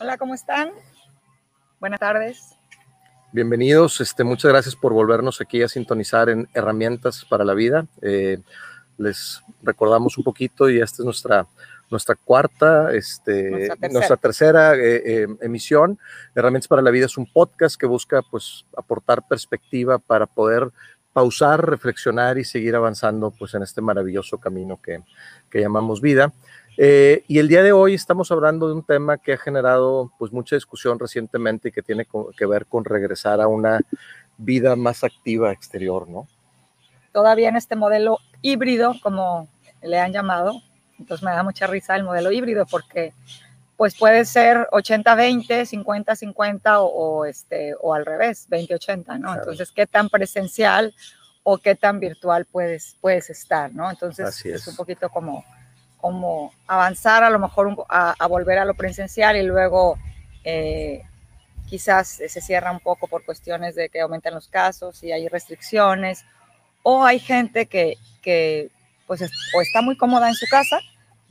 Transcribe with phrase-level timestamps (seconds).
[0.00, 0.70] Hola, ¿cómo están?
[1.80, 2.54] Buenas tardes.
[3.32, 7.86] Bienvenidos, este, muchas gracias por volvernos aquí a sintonizar en Herramientas para la Vida.
[8.00, 8.40] Eh,
[8.96, 11.46] les recordamos un poquito y esta es nuestra,
[11.90, 15.98] nuestra cuarta, este, nuestra tercera, eh, eh, emisión.
[16.34, 20.70] Herramientas para la Vida es un podcast que busca pues, aportar perspectiva para poder
[21.12, 25.02] pausar, reflexionar y seguir avanzando pues, en este maravilloso camino que,
[25.50, 26.32] que llamamos vida.
[26.76, 30.32] Eh, y el día de hoy estamos hablando de un tema que ha generado pues
[30.32, 33.80] mucha discusión recientemente y que tiene que ver con regresar a una
[34.36, 36.26] vida más activa exterior, ¿no?
[37.12, 39.48] Todavía en este modelo híbrido, como
[39.82, 40.62] le han llamado,
[40.98, 43.12] entonces me da mucha risa el modelo híbrido porque
[43.76, 49.34] pues puede ser 80-20, 50-50 o, este, o al revés, 20-80, ¿no?
[49.34, 50.94] Entonces, ¿qué tan presencial
[51.42, 53.90] o qué tan virtual puedes, puedes estar, ¿no?
[53.90, 55.44] Entonces, es un poquito como
[56.04, 59.96] como avanzar a lo mejor a, volver a lo presencial y luego
[60.44, 61.00] eh,
[61.66, 66.26] quizás se cierra un poco por cuestiones de que aumentan los casos y hay restricciones,
[66.82, 68.68] o hay gente que, que
[69.06, 70.78] pues o está muy cómoda en su casa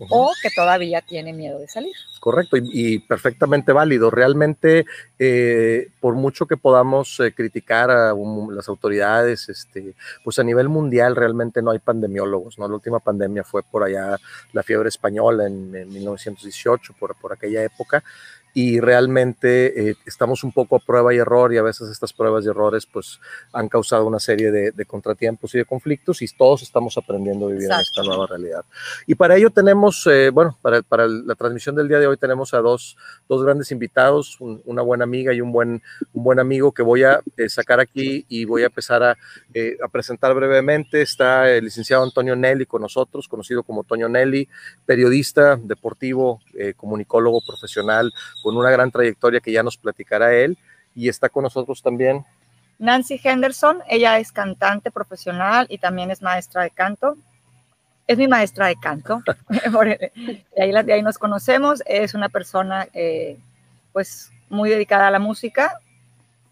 [0.10, 1.94] o que todavía tiene miedo de salir.
[2.20, 4.10] Correcto, y, perfectamente válido.
[4.10, 4.86] Realmente,
[5.20, 8.14] eh, por mucho que podamos eh, criticar a
[8.52, 12.68] las autoridades, este, pues a nivel mundial realmente no hay pandemiólogos, ¿no?
[12.68, 14.18] La última pandemia fue por allá
[14.54, 18.04] la fiebre española en, en 1918, por, por aquella época,
[18.54, 22.46] y realmente eh, estamos un poco a prueba y error y a veces estas pruebas
[22.46, 23.20] y errores pues
[23.52, 27.72] han causado una serie de, contratiempos y de conflictos y todos estamos aprendiendo a vivir
[27.72, 28.64] en esta nueva realidad.
[29.08, 32.54] Y para ello tenemos, eh, bueno, para, para, la transmisión del día de hoy tenemos
[32.54, 32.96] a dos,
[33.28, 35.82] dos grandes invitados, una buena amiga y un buen,
[36.14, 39.88] un buen amigo que voy a eh, sacar aquí y voy a empezar a, a,
[39.88, 41.02] presentar brevemente.
[41.02, 44.48] Está el licenciado Antonio Nelly con nosotros, conocido como Toño Nelly,
[44.86, 46.42] periodista deportivo,
[46.78, 50.58] comunicólogo profesional, con una gran trayectoria que ya nos platicará él.
[50.94, 52.24] Y está con nosotros también.
[52.78, 57.16] Nancy Henderson, ella es cantante profesional y también es maestra de canto.
[58.06, 60.12] Es mi maestra de canto, de,
[60.60, 61.82] ahí, de ahí nos conocemos.
[61.86, 63.40] Es una persona eh,
[63.94, 65.80] pues muy dedicada a la música,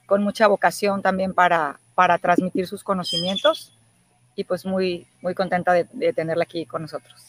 [0.06, 3.78] con mucha vocación también para, para transmitir sus conocimientos
[4.36, 7.22] y pues muy, muy contenta de, de tenerla aquí con nosotros.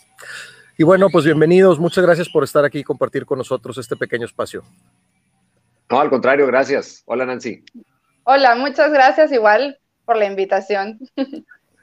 [0.83, 1.79] Y bueno, pues bienvenidos.
[1.79, 4.65] Muchas gracias por estar aquí y compartir con nosotros este pequeño espacio.
[5.89, 7.05] No, al contrario, gracias.
[7.07, 7.65] Hola, Nancy.
[8.25, 10.99] Hola, muchas gracias igual por la invitación.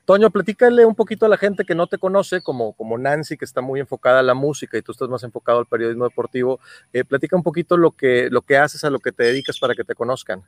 [0.04, 3.46] Toño, platícale un poquito a la gente que no te conoce, como, como Nancy, que
[3.46, 6.60] está muy enfocada a la música y tú estás más enfocado al periodismo deportivo.
[6.92, 9.76] Eh, platica un poquito lo que, lo que haces, a lo que te dedicas para
[9.76, 10.44] que te conozcan.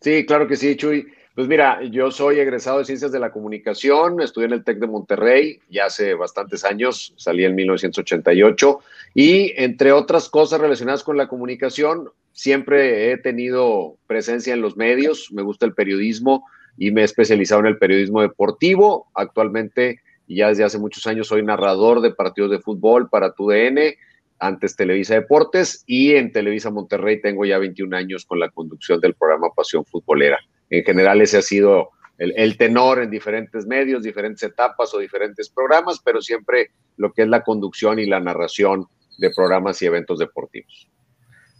[0.00, 1.14] Sí, claro que sí, Chuy.
[1.34, 4.86] Pues mira, yo soy egresado de Ciencias de la Comunicación, estudié en el TEC de
[4.86, 8.80] Monterrey ya hace bastantes años, salí en 1988
[9.14, 15.32] y entre otras cosas relacionadas con la comunicación, siempre he tenido presencia en los medios,
[15.32, 16.44] me gusta el periodismo
[16.76, 19.06] y me he especializado en el periodismo deportivo.
[19.14, 23.94] Actualmente, ya desde hace muchos años, soy narrador de partidos de fútbol para TUDN,
[24.38, 29.14] antes Televisa Deportes y en Televisa Monterrey tengo ya 21 años con la conducción del
[29.14, 30.38] programa Pasión Futbolera
[30.72, 36.00] en general ese ha sido el, tenor en diferentes medios, diferentes etapas o diferentes programas,
[36.02, 38.86] pero siempre lo que es la conducción y la narración
[39.18, 40.88] de programas y eventos deportivos.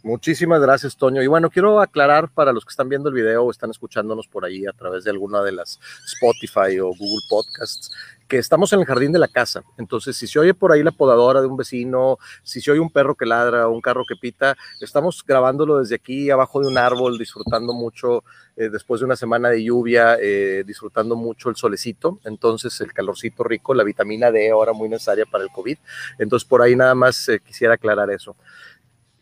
[0.05, 1.23] Muchísimas gracias, Toño.
[1.23, 4.43] Y bueno, quiero aclarar para los que están viendo el video o están escuchándonos por
[4.43, 7.89] ahí a través de alguna de las Spotify o Google Podcasts,
[8.27, 9.63] que estamos en el jardín de la casa.
[9.77, 12.89] Entonces, si se oye por ahí la podadora de un vecino, si se oye un
[12.89, 16.77] perro que ladra o un carro que pita, estamos grabándolo desde aquí, abajo de un
[16.77, 18.25] árbol, disfrutando mucho,
[18.57, 22.19] eh, después de una semana de lluvia, eh, disfrutando mucho el solecito.
[22.25, 25.77] Entonces, el calorcito rico, la vitamina D ahora muy necesaria para el COVID.
[26.19, 28.35] Entonces, por ahí nada más eh, quisiera aclarar eso.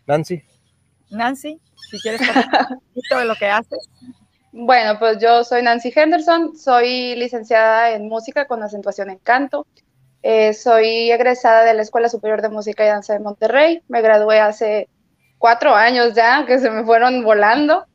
[0.08, 0.51] Nancy.
[1.12, 3.90] Nancy, si quieres un poquito de lo que haces.
[4.53, 9.66] Bueno, pues yo soy Nancy Henderson, soy licenciada en música con acentuación en canto.
[10.24, 13.82] Eh, soy egresada de la Escuela Superior de Música y Danza de Monterrey.
[13.88, 14.90] Me gradué hace
[15.38, 17.85] cuatro años ya, que se me fueron volando.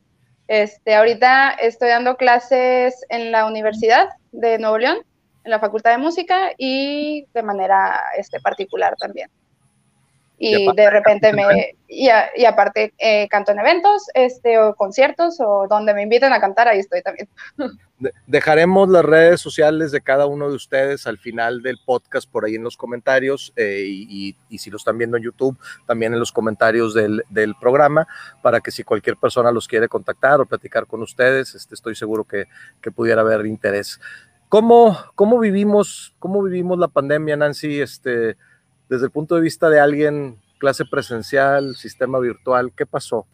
[0.48, 4.98] Este, ahorita estoy dando clases en la Universidad de Nuevo León,
[5.44, 9.28] en la Facultad de Música y de manera este, particular también.
[10.38, 15.66] Y, de repente me, y, y aparte eh, canto en eventos, este, o conciertos, o
[15.68, 17.28] donde me inviten a cantar, ahí estoy también.
[18.26, 22.56] Dejaremos las redes sociales de cada uno de ustedes al final del podcast por ahí
[22.56, 25.56] en los comentarios eh, y, y, si lo están viendo en YouTube,
[25.86, 28.06] también en los comentarios del, del, programa,
[28.42, 32.24] para que si cualquier persona los quiere contactar o platicar con ustedes, este, estoy seguro
[32.24, 32.44] que,
[32.82, 33.98] que pudiera haber interés.
[34.50, 37.80] ¿Cómo, cómo, vivimos, ¿Cómo vivimos la pandemia, Nancy?
[37.80, 38.36] Este,
[38.88, 43.26] desde el punto de vista de alguien, clase presencial, sistema virtual, ¿qué pasó?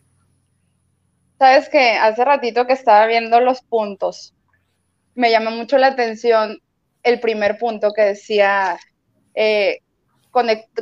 [1.39, 4.35] Sabes que hace ratito que estaba viendo los puntos,
[5.15, 6.59] me llamó mucho la atención
[7.03, 8.79] el primer punto que decía,
[9.35, 9.81] eh,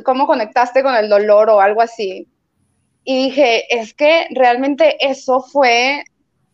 [0.03, 2.27] ¿cómo conectaste con el dolor o algo así?
[3.03, 6.03] Y dije, es que realmente eso fue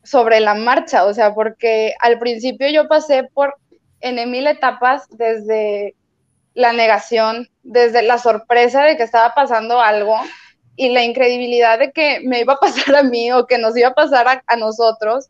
[0.04, 3.56] sobre la marcha, o sea, porque al principio yo pasé por
[4.00, 5.96] en mil etapas desde
[6.58, 10.16] la negación, desde la sorpresa de que estaba pasando algo
[10.76, 13.90] y la incredibilidad de que me iba a pasar a mí o que nos iba
[13.90, 15.30] a pasar a, nosotros.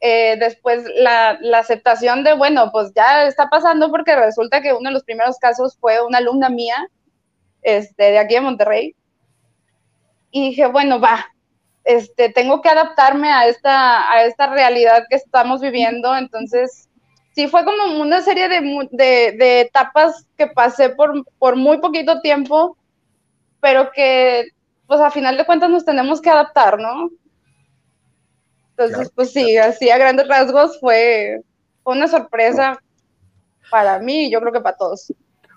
[0.00, 4.88] Eh, después la, la, aceptación de, bueno, pues ya está pasando porque resulta que uno
[4.88, 6.88] de los primeros casos fue una alumna mía
[7.62, 8.94] este, de aquí de Monterrey.
[10.30, 11.26] Y dije, bueno, va,
[11.82, 16.16] este, tengo que adaptarme a esta, a esta realidad que estamos viviendo.
[16.16, 16.88] Entonces,
[17.40, 22.76] sí fue como una serie de, etapas que pasé por, por muy poquito tiempo,
[23.60, 24.48] pero que
[24.86, 27.10] pues a final de cuentas nos tenemos que adaptar, ¿no?
[28.76, 31.42] Entonces, pues sí, así a grandes rasgos fue,
[31.84, 32.78] una sorpresa
[33.70, 35.12] para mí y yo creo que para todos.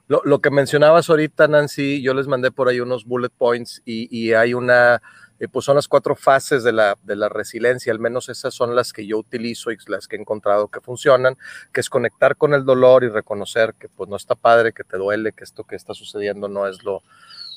[0.08, 4.08] Lo, lo, que mencionabas ahorita, Nancy, yo les mandé por ahí unos bullet points y,
[4.16, 5.02] y hay una
[5.40, 8.76] eh, pues son las cuatro fases de la, de la resiliencia, al menos esas son
[8.76, 11.38] las que yo utilizo y las que he encontrado que funcionan,
[11.72, 14.98] que es conectar con el dolor y reconocer que pues no está padre, que te
[14.98, 17.04] duele, que esto que está sucediendo no es lo,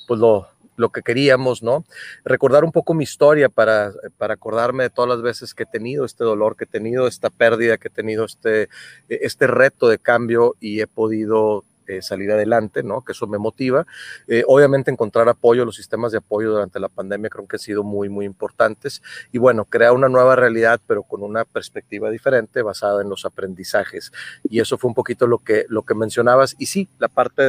[0.07, 1.85] pues lo, lo que queríamos, ¿no?
[2.25, 6.05] Recordar un poco mi historia para, para acordarme de todas las veces que he tenido
[6.05, 8.69] este dolor, que he tenido esta pérdida, que he tenido este,
[9.09, 13.03] este reto de cambio y he podido eh, salir adelante, ¿no?
[13.03, 13.87] Que eso me motiva.
[14.27, 17.83] Eh, obviamente encontrar apoyo, los sistemas de apoyo durante la pandemia creo que han sido
[17.83, 19.03] muy, muy importantes.
[19.33, 24.13] Y bueno, crear una nueva realidad, pero con una perspectiva diferente basada en los aprendizajes.
[24.49, 26.57] Y eso fue un poquito lo que, lo que mencionabas.
[26.59, 27.43] Y sí, la parte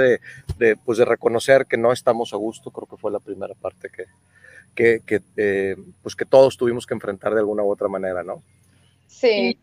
[0.57, 3.89] de, pues de reconocer que no estamos a gusto, creo que fue la primera parte
[3.89, 4.05] que,
[4.75, 8.43] que, que eh, pues que todos tuvimos que enfrentar de alguna u otra manera, ¿no?
[9.07, 9.57] Sí.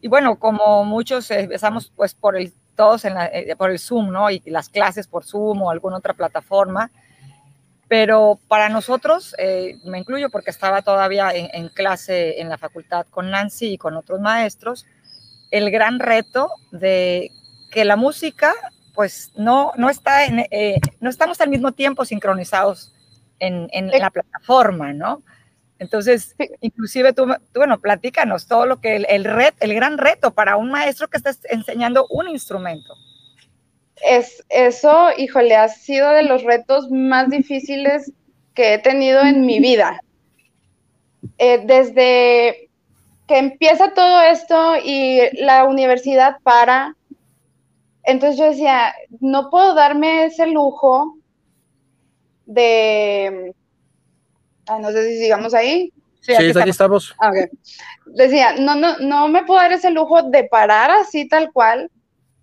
[0.00, 4.10] Y, y bueno, como muchos empezamos pues por el todos en eh, por el Zoom,
[4.10, 4.30] ¿no?
[4.30, 6.90] Y las clases por Zoom o alguna otra plataforma.
[7.88, 13.30] Pero para nosotros, eh, me incluyo porque estaba todavía en, clase en la facultad con
[13.30, 14.86] Nancy y con otros maestros,
[15.50, 17.32] el gran reto de
[17.72, 18.54] que la música,
[18.94, 22.94] pues no, no, está en, eh, no estamos al mismo tiempo sincronizados
[23.40, 25.22] en, en la plataforma, ¿no?
[25.80, 29.26] Entonces, inclusive tú, bueno, platícanos todo lo que el, el,
[29.60, 32.94] el gran reto para un maestro que está enseñando un instrumento.
[33.96, 38.12] Es, eso, híjole, ha sido de los retos más difíciles
[38.54, 40.00] que he tenido en mi vida.
[41.38, 42.68] Eh, desde
[43.26, 46.94] que empieza todo esto y la universidad para,
[48.02, 51.16] entonces yo decía, no puedo darme ese lujo
[52.44, 53.54] de
[54.66, 55.92] Ah, no sé si sigamos ahí.
[56.20, 57.14] Sí, aquí, estamos.
[57.18, 57.32] Ah,
[58.06, 61.90] Decía, no, no, no me puedo dar ese lujo de parar así tal cual,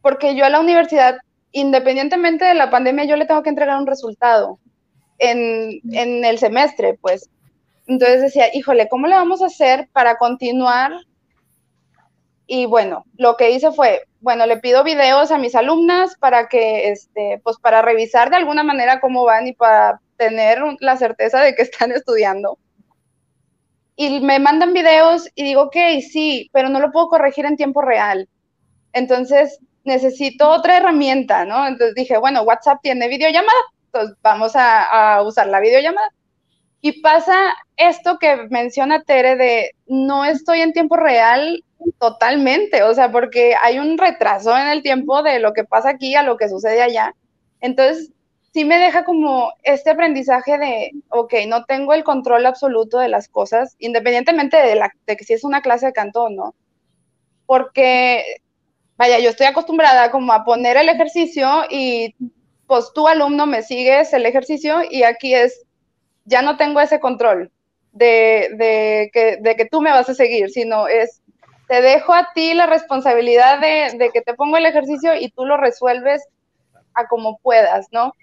[0.01, 1.17] porque yo a la universidad,
[1.51, 4.59] independientemente de la pandemia, yo le tengo que entregar un resultado
[5.19, 7.29] en, en el semestre, pues.
[7.85, 10.91] Entonces decía, híjole, ¿cómo le vamos a hacer para continuar?
[12.47, 16.89] Y bueno, lo que hice fue, bueno, le pido videos a mis alumnas para que,
[16.89, 21.55] este, pues para revisar de alguna manera cómo van y para tener la certeza de
[21.55, 22.57] que están estudiando.
[23.95, 25.75] Y me mandan videos y digo, ok,
[26.11, 28.29] sí, pero no lo puedo corregir en tiempo real.
[28.93, 31.65] Entonces necesito otra herramienta, ¿no?
[31.65, 36.11] Entonces dije, bueno, WhatsApp tiene videollamada, entonces vamos a, a usar la videollamada.
[36.81, 41.63] Y pasa esto que menciona Tere de no estoy en tiempo real
[41.99, 46.15] totalmente, o sea, porque hay un retraso en el tiempo de lo que pasa aquí
[46.15, 47.15] a lo que sucede allá.
[47.61, 48.11] Entonces,
[48.57, 53.29] sí me deja como este aprendizaje de, ok, no tengo el control absoluto de las
[53.29, 56.55] cosas, independientemente de, la, de que si es una clase de canto o no,
[57.45, 58.41] porque,
[58.97, 62.15] vaya, yo estoy acostumbrada como a poner el ejercicio y
[62.65, 65.61] pues tu alumno me sigues el ejercicio y aquí es,
[66.25, 67.51] ya no tengo ese control
[67.91, 71.21] de, de, que, de que tú me vas a seguir, sino es,
[71.67, 75.45] te dejo a ti la responsabilidad de, de que te pongo el ejercicio y tú
[75.45, 76.27] lo resuelves
[76.95, 78.13] a como puedas, ¿no?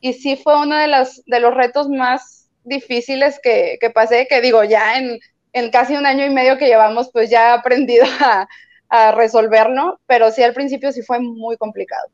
[0.00, 4.40] Y sí fue uno de los, de los retos más difíciles que, que pasé, que
[4.40, 5.18] digo, ya en,
[5.52, 8.48] en, casi un año y medio que llevamos, pues ya he aprendido a,
[8.88, 12.08] a resolverlo, pero sí al principio sí fue muy complicado.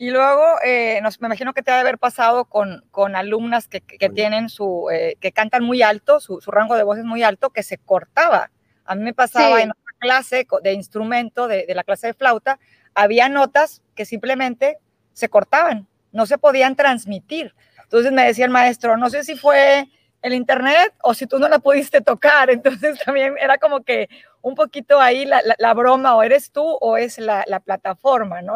[0.00, 3.66] Y luego, eh, nos, me imagino que te ha de haber pasado con, con alumnas
[3.66, 7.04] que, que tienen su, eh, que cantan muy alto, su, su, rango de voz es
[7.04, 8.52] muy alto, que se cortaba.
[8.84, 9.62] A mí me pasaba sí.
[9.62, 12.60] en otra clase de instrumento, de, de, la clase de flauta,
[12.94, 14.78] había notas que simplemente
[15.14, 17.54] se cortaban, no se podían transmitir.
[17.82, 19.88] Entonces me decía el maestro, no sé si fue
[20.22, 22.50] el internet o si tú no la pudiste tocar.
[22.50, 24.08] Entonces también era como que
[24.42, 28.54] un poquito ahí la, la, broma, o eres tú o es la, la plataforma, ¿no?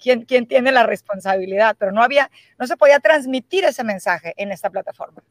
[0.00, 4.50] quién, quién tiene la responsabilidad, pero no había, no se podía transmitir ese mensaje en
[4.50, 5.22] esta plataforma.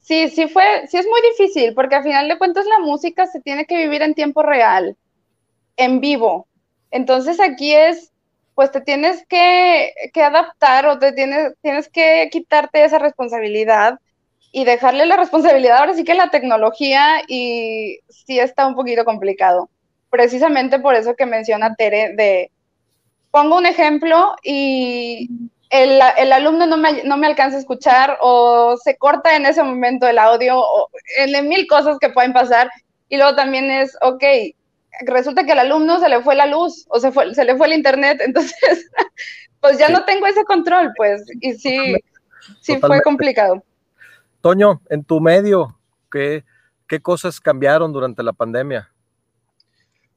[0.00, 3.40] Sí, sí fue, sí es muy difícil, porque al final de cuentas la música se
[3.40, 4.96] tiene que vivir en tiempo real,
[5.76, 6.48] en vivo.
[6.90, 8.12] Entonces aquí es,
[8.54, 13.98] pues te tienes que, adaptar o te tienes, tienes que quitarte esa responsabilidad
[14.52, 19.68] y dejarle la responsabilidad ahora sí que la tecnología y sí está un poquito complicado.
[20.10, 22.52] Precisamente por eso que menciona Tere de,
[23.32, 25.28] pongo un ejemplo y
[25.70, 29.64] el, el alumno no me, no me, alcanza a escuchar o se corta en ese
[29.64, 32.70] momento el audio, o en mil cosas que pueden pasar.
[33.08, 34.22] Y luego también es, ok,
[35.06, 37.66] resulta que al alumno se le fue la luz o se, fue, se le fue
[37.66, 38.90] el internet, entonces,
[39.60, 39.92] pues ya sí.
[39.92, 42.04] no tengo ese control, pues, y sí, Totalmente.
[42.60, 43.62] sí fue complicado.
[44.40, 45.78] Toño, en tu medio,
[46.10, 46.44] ¿qué,
[46.86, 48.90] ¿qué cosas cambiaron durante la pandemia?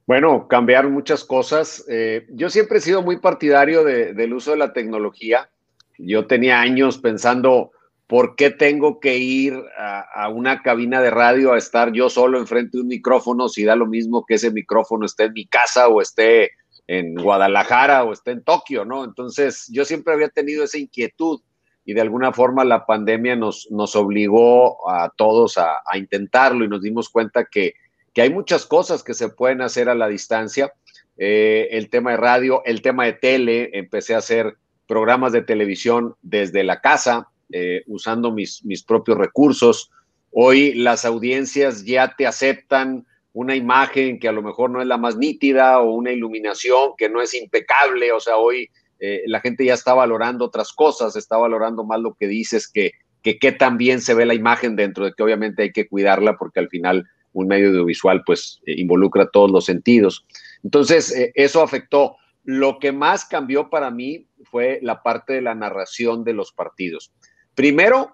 [0.07, 1.83] Bueno, cambiaron muchas cosas.
[1.89, 5.49] Eh, yo siempre he sido muy partidario de, del uso de la tecnología.
[5.97, 7.71] Yo tenía años pensando,
[8.07, 12.77] ¿por qué tengo que ir a, una cabina de radio a estar yo solo enfrente
[12.77, 16.01] de un micrófono si da lo mismo que ese micrófono esté en mi casa o
[16.01, 16.51] esté
[16.87, 19.03] en Guadalajara o esté en Tokio, ¿no?
[19.03, 21.41] Entonces, yo siempre había tenido esa inquietud
[21.83, 26.69] y de alguna forma la pandemia nos, nos obligó a todos a, a intentarlo y
[26.69, 27.73] nos dimos cuenta que
[28.17, 30.73] que hay muchas cosas que se pueden hacer a la distancia.
[31.17, 36.15] Eh, el tema de radio, el tema de tele, empecé a hacer programas de televisión
[36.23, 39.91] desde la casa, eh, usando mis, mis propios recursos.
[40.31, 44.97] Hoy las audiencias ya te aceptan una imagen que a lo mejor no es la
[44.97, 48.11] más nítida o una iluminación que no es impecable.
[48.11, 52.15] O sea, hoy eh, la gente ya está valorando otras cosas, está valorando más lo
[52.15, 52.93] que dices que
[53.27, 56.37] que qué tan bien se ve la imagen dentro de que obviamente hay que cuidarla
[56.37, 60.25] porque al final un medio audiovisual pues eh, involucra todos los sentidos.
[60.63, 62.15] Entonces, eh, eso afectó.
[62.45, 67.11] Lo que más cambió para mí fue la parte de la narración de los partidos.
[67.57, 68.13] Primero,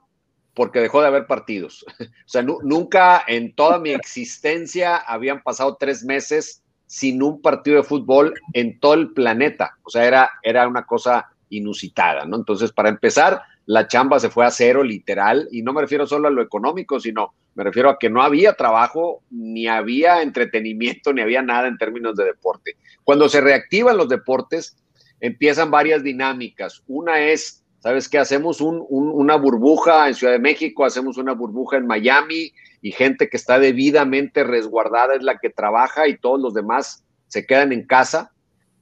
[0.53, 1.85] porque dejó de haber partidos.
[1.99, 7.83] o sea, nunca en toda mi existencia habían pasado tres meses sin un partido de
[7.83, 9.77] fútbol en todo el planeta.
[9.83, 12.37] O sea, era, era una cosa inusitada, ¿no?
[12.37, 16.29] Entonces, para empezar, la chamba se fue a cero, literal, y no me refiero solo
[16.29, 21.21] a lo económico, sino me refiero a que no había trabajo, ni había entretenimiento, ni
[21.21, 22.77] había nada en términos de deporte.
[23.03, 24.77] Cuando se reactivan los deportes,
[25.19, 26.81] empiezan varias dinámicas.
[26.87, 28.17] Una es, ¿sabes qué?
[28.17, 32.91] Hacemos un, un, una burbuja en Ciudad de México, hacemos una burbuja en Miami, y
[32.91, 37.71] gente que está debidamente resguardada es la que trabaja y todos los demás se quedan
[37.71, 38.33] en casa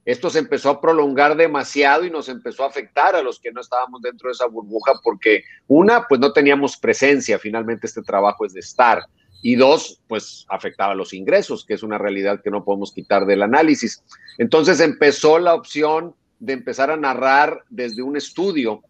[0.04, 3.60] esto se empezó a prolongar demasiado y nos empezó a afectar a los que no
[3.60, 8.52] estábamos dentro de esa burbuja porque una, pues no teníamos presencia, finalmente este trabajo es
[8.52, 9.04] de estar,
[9.42, 13.42] y dos, pues afectaba los ingresos, que es una realidad que no podemos quitar del
[13.42, 14.02] análisis.
[14.38, 18.82] Entonces empezó la opción de empezar a narrar desde un estudio,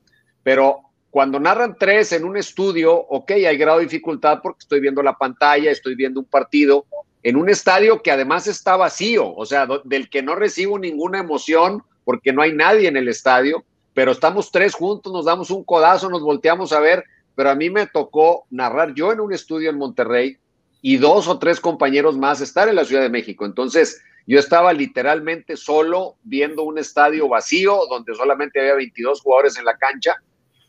[0.42, 0.80] pero
[1.10, 5.18] cuando narran tres en un estudio, ok, hay grado de dificultad porque estoy viendo la
[5.18, 6.86] pantalla, estoy viendo un partido,
[7.22, 11.82] en un estadio que además está vacío, o sea, del que no recibo ninguna emoción
[12.04, 16.08] porque no hay nadie en el estadio, pero estamos tres juntos, nos damos un codazo,
[16.08, 19.76] nos volteamos a ver, pero a mí me tocó narrar yo en un estudio en
[19.76, 20.38] Monterrey
[20.80, 23.44] y dos o tres compañeros más estar en la Ciudad de México.
[23.44, 29.64] Entonces, yo estaba literalmente solo viendo un estadio vacío donde solamente había 22 jugadores en
[29.64, 30.16] la cancha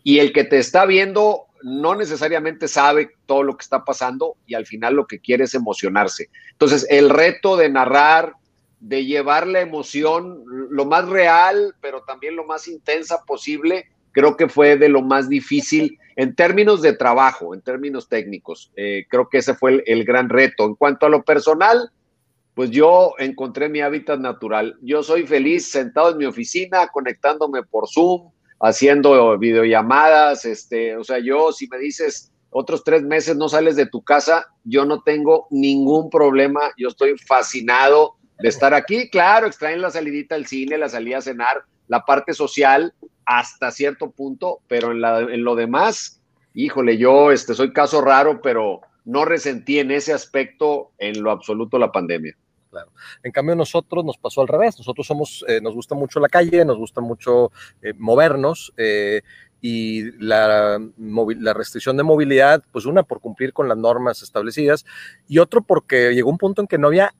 [0.03, 4.53] y el que te está viendo no necesariamente sabe todo lo que está pasando y
[4.53, 6.29] al final lo que quiere es emocionarse.
[6.51, 8.33] Entonces, el reto de narrar,
[8.81, 14.50] de llevar la emoción lo más real, pero también lo más intensa posible, creo que
[14.50, 18.72] fue de lo más difícil en términos de trabajo, en términos técnicos.
[18.75, 20.65] Eh, creo que ese fue el, el gran reto.
[20.65, 21.91] En cuanto a lo personal,
[22.53, 24.75] pues yo encontré mi hábitat natural.
[24.81, 28.31] Yo soy feliz sentado en mi oficina, conectándome por Zoom,
[28.63, 33.88] haciendo videollamadas, este, o sea, yo si me dices otros tres meses no sales de
[33.88, 39.82] tu casa, yo no tengo ningún problema, yo estoy fascinado de estar aquí, claro, extraen
[39.82, 42.93] la salidita al cine, la salida a cenar, la parte social,
[43.25, 46.22] hasta cierto punto, pero en, la, en lo demás,
[46.53, 51.77] híjole, yo este, soy caso raro, pero no resentí en ese aspecto en lo absoluto
[51.77, 52.38] la pandemia.
[52.74, 52.92] Claro.
[53.22, 54.80] En cambio, nosotros nos pasó al revés.
[54.80, 57.51] Nosotros somos, eh, nos gusta mucho la calle, nos gusta mucho
[57.84, 59.22] eh, movernos eh,
[59.62, 64.86] y la, la, restricción de movilidad, pues una por cumplir con las normas establecidas
[65.27, 67.13] y otro porque llegó un punto en que no había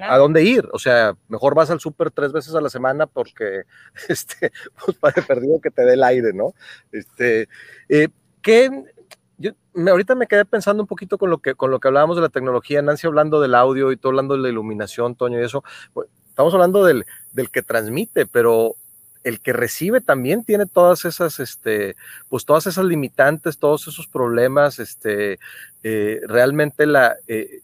[0.00, 0.68] a dónde ir.
[0.72, 3.64] O sea, mejor vas al súper tres veces a la semana porque,
[4.08, 4.52] este,
[4.84, 6.54] pues para perdido que te dé el aire, ¿no?
[6.92, 7.48] Este,
[8.42, 8.70] ¿qué,
[9.38, 12.22] yo ahorita me quedé pensando un poquito con lo que con lo que hablábamos de
[12.22, 15.64] la tecnología, Nancy hablando del audio y todo hablando de la iluminación, Toño y eso.
[16.28, 18.74] estamos hablando del, del, que transmite, pero
[19.24, 21.96] el que recibe también tiene todas esas, este,
[22.28, 25.38] pues todas esas limitantes, todos esos problemas, este,
[25.82, 27.60] eh, realmente la eh,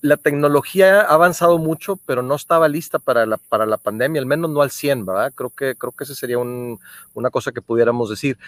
[0.00, 4.26] la tecnología ha avanzado mucho, pero no estaba lista para la, para la pandemia, al
[4.26, 5.32] menos no al 100, ¿verdad?
[5.34, 6.78] Creo que, creo que esa sería un,
[7.14, 8.38] una cosa que pudiéramos decir.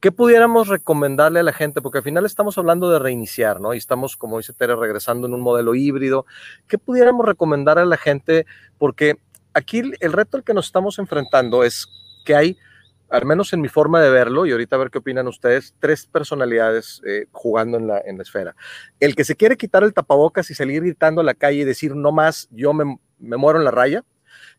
[0.00, 1.82] ¿Qué pudiéramos recomendarle a la gente?
[1.82, 3.74] Porque al final estamos hablando de reiniciar, ¿no?
[3.74, 6.24] Y estamos, como dice Tere, regresando en un modelo híbrido.
[6.66, 8.46] ¿Qué pudiéramos recomendar a la gente?
[8.78, 9.18] Porque
[9.52, 11.86] aquí el reto al que nos estamos enfrentando es
[12.24, 12.56] que hay,
[13.10, 16.06] al menos en mi forma de verlo, y ahorita a ver qué opinan ustedes, tres
[16.06, 18.56] personalidades eh, jugando en la, en esfera.
[19.00, 21.94] El que se quiere quitar el tapabocas y salir gritando a la calle y decir,
[21.94, 24.02] no más, yo me, me muero en la raya.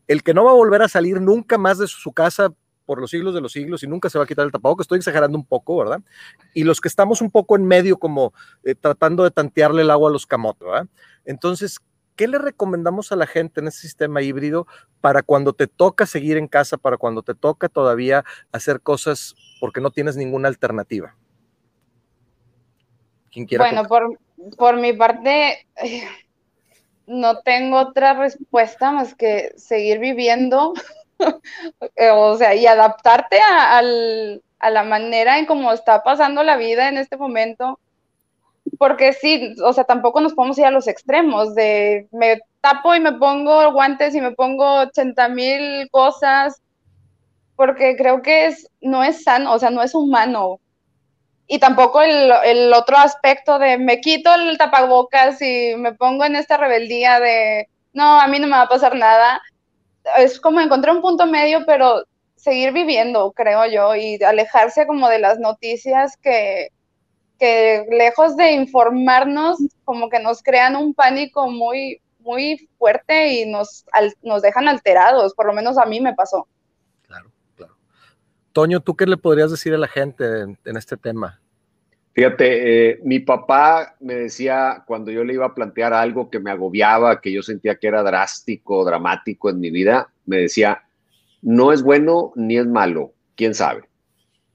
[0.06, 2.52] El que no va a volver a salir nunca más de su casa
[2.84, 4.84] por los siglos de los siglos y nunca se va a quitar el tapabocas.
[4.84, 6.00] Estoy exagerando un poco, ¿verdad?
[6.54, 8.32] Y los que estamos un poco en medio, como
[8.64, 10.86] eh, tratando de tantearle el agua a los camotes, ¿verdad?
[11.24, 11.80] Entonces,
[12.16, 14.66] ¿qué le recomendamos a la gente en ese sistema híbrido
[15.00, 19.80] para cuando te toca seguir en casa, para cuando te toca todavía hacer cosas porque
[19.80, 21.16] no tienes ninguna alternativa?
[23.30, 24.18] ¿Quién quiere bueno, por,
[24.58, 25.66] por mi parte,
[27.06, 31.01] no tengo otra respuesta más que seguir viviendo Eh,
[32.14, 37.16] o sea, y adaptarte a, la manera en cómo está pasando la vida en este
[37.16, 37.78] momento.
[38.78, 43.00] Porque sí, o sea, tampoco nos podemos ir a los extremos de me tapo y
[43.00, 46.62] me pongo guantes y me pongo 80 mil cosas,
[47.56, 50.60] porque creo que es, no es sano, o sea, no es humano.
[51.48, 56.36] Y tampoco el, el otro aspecto de me quito el tapabocas y me pongo en
[56.36, 59.42] esta rebeldía de no, a mí no me va a pasar nada
[60.18, 62.04] es como encontrar un punto medio, pero
[62.36, 66.70] seguir viviendo, creo yo, y alejarse como de las noticias que,
[67.38, 73.84] que lejos de informarnos, como que nos crean un pánico muy, muy fuerte y nos,
[74.22, 76.46] nos dejan alterados, por lo menos a mí me pasó.
[77.02, 77.76] Claro, claro.
[78.52, 81.40] Toño, ¿tú qué le podrías decir a la gente en, este tema?
[82.14, 86.50] Fíjate, eh, mi papá me decía cuando yo le iba a plantear algo que me
[86.50, 90.82] agobiaba, que yo sentía que era drástico, dramático en mi vida, me decía,
[91.40, 93.88] no es bueno ni es malo, quién sabe.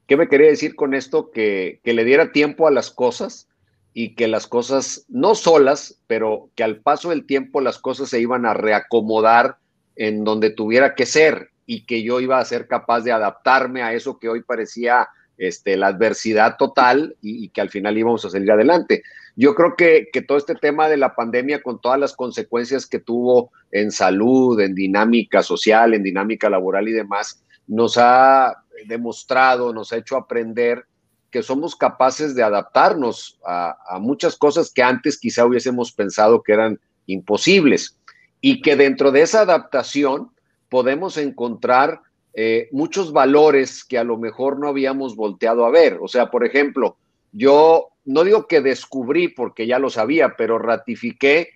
[0.06, 1.32] ¿Qué me quería decir con esto?
[1.32, 3.50] Que, que le diera tiempo a las cosas
[3.92, 8.22] y que las cosas, no solas, pero que al paso del tiempo las cosas se
[8.22, 9.58] iban a reacomodar
[9.96, 13.94] en donde tuviera que ser y que yo iba a ser capaz de adaptarme a
[13.94, 18.52] eso que hoy parecía este, la adversidad total y, que al final íbamos a salir
[18.52, 19.04] adelante.
[19.36, 23.52] Yo creo que, todo este tema de la pandemia, con todas las consecuencias que tuvo
[23.72, 29.98] en salud, en dinámica social, en dinámica laboral y demás, nos ha demostrado, nos ha
[29.98, 30.86] hecho aprender
[31.30, 36.54] que somos capaces de adaptarnos a, a muchas cosas que antes quizá hubiésemos pensado que
[36.54, 37.98] eran imposibles
[38.42, 40.32] y que dentro de esa adaptación
[40.70, 42.02] podemos encontrar
[42.34, 45.98] eh, muchos valores que a lo mejor no habíamos volteado a ver.
[46.02, 46.98] O sea, por ejemplo,
[47.32, 51.50] yo no digo que descubrí porque ya lo sabía, pero ratifiqué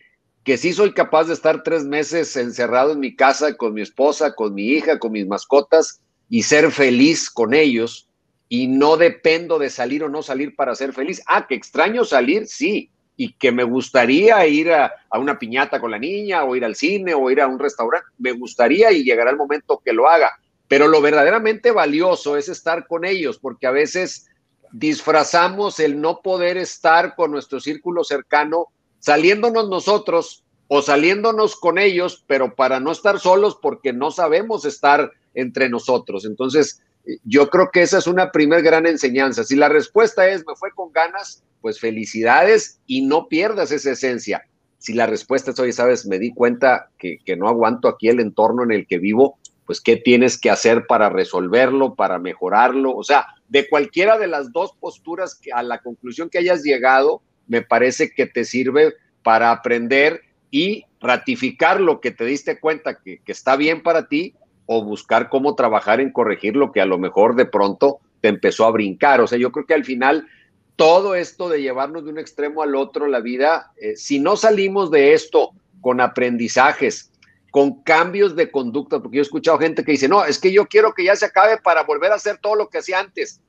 [0.44, 4.34] que sí soy capaz de estar tres meses encerrado en mi casa con mi esposa,
[4.34, 8.08] con mi hija, con mis mascotas y ser feliz con ellos
[8.50, 11.22] y no dependo de salir o no salir para ser feliz.
[11.28, 15.92] Ah, que extraño salir, sí, y que me gustaría ir a, a, una piñata con
[15.92, 19.30] la niña o ir al cine o ir a un restaurante, me gustaría y llegará
[19.30, 20.32] el momento que lo haga,
[20.72, 24.28] pero lo verdaderamente valioso es estar con ellos, porque a veces
[24.72, 28.68] disfrazamos el no poder estar con nuestro círculo cercano,
[29.00, 35.12] saliéndonos nosotros o saliéndonos con ellos, pero para no estar solos porque no sabemos estar
[35.34, 36.24] entre nosotros.
[36.24, 36.82] Entonces,
[37.26, 39.44] yo creo que esa es una primer gran enseñanza.
[39.44, 44.46] Si la respuesta es me fue con ganas, pues felicidades y no pierdas esa esencia.
[44.78, 48.22] Si la respuesta es, oye, sabes, me di cuenta que, que no aguanto aquí el
[48.22, 49.38] entorno en el que vivo,
[49.72, 52.94] pues qué tienes que hacer para resolverlo, para mejorarlo.
[52.94, 57.22] O sea, de cualquiera de las dos posturas que a la conclusión que hayas llegado,
[57.48, 63.22] me parece que te sirve para aprender y ratificar lo que te diste cuenta que,
[63.28, 67.38] está bien para ti o buscar cómo trabajar en corregir lo que a lo mejor
[67.38, 69.22] de pronto te empezó a brincar.
[69.22, 70.28] O sea, yo creo que al final
[70.76, 74.92] todo esto de llevarnos de un extremo al otro la vida, eh, si no salimos
[74.92, 77.11] de esto con aprendizajes,
[77.52, 80.66] con cambios de conducta, porque yo he escuchado gente que dice, no, es que yo
[80.68, 83.42] quiero que ya se acabe para volver a hacer todo lo que hacía antes.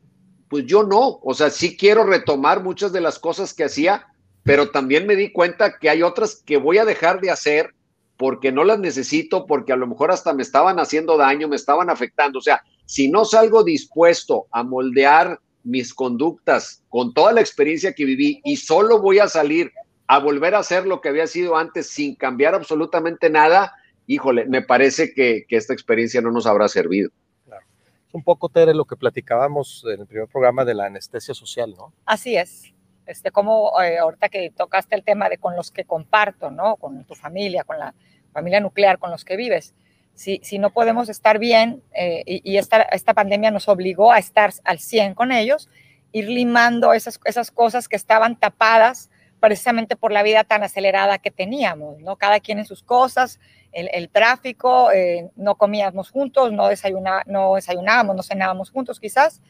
[0.48, 4.06] Pues yo no, o sea, sí quiero retomar muchas de las cosas que hacía,
[4.42, 7.74] pero también me di cuenta que hay otras que voy a dejar de hacer
[8.16, 11.88] porque no las necesito, porque a lo mejor hasta me estaban haciendo daño, me estaban
[11.88, 12.40] afectando.
[12.40, 18.04] O sea, si no salgo dispuesto a moldear mis conductas con toda la experiencia que
[18.04, 19.72] viví y solo voy a salir
[20.08, 23.72] a volver a hacer lo que había sido antes sin cambiar absolutamente nada,
[24.06, 27.10] híjole, me parece que, esta experiencia no nos habrá servido.
[27.44, 27.64] Claro.
[28.08, 31.74] Es un poco, Tere, lo que platicábamos en el primer programa de la anestesia social,
[31.76, 31.92] ¿no?
[32.04, 32.72] Así es.
[33.06, 36.76] Este, como eh, ahorita que tocaste el tema de con los que comparto, ¿no?
[36.76, 37.94] Con tu familia, con la
[38.32, 39.74] familia nuclear con los que vives.
[40.14, 44.52] Si, si no podemos estar bien eh, y, esta, esta pandemia nos obligó a estar
[44.64, 45.68] al 100 con ellos,
[46.12, 49.10] ir limando esas, esas cosas que estaban tapadas
[49.40, 52.16] precisamente por la vida tan acelerada que teníamos, ¿no?
[52.16, 53.40] Cada quien en sus cosas,
[53.72, 59.40] el, el tráfico, eh, no comíamos juntos, no, desayuna, no desayunábamos, no cenábamos juntos quizás,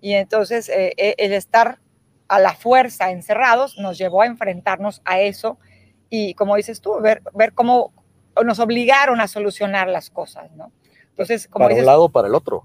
[0.00, 1.78] y entonces el estar
[2.28, 5.58] a la fuerza encerrados nos llevó a enfrentarnos a eso
[6.10, 7.92] y como dices tú, ver, ver cómo
[8.44, 10.72] nos obligaron a solucionar las cosas, ¿no?
[11.10, 12.64] Entonces, como para un lado para el otro.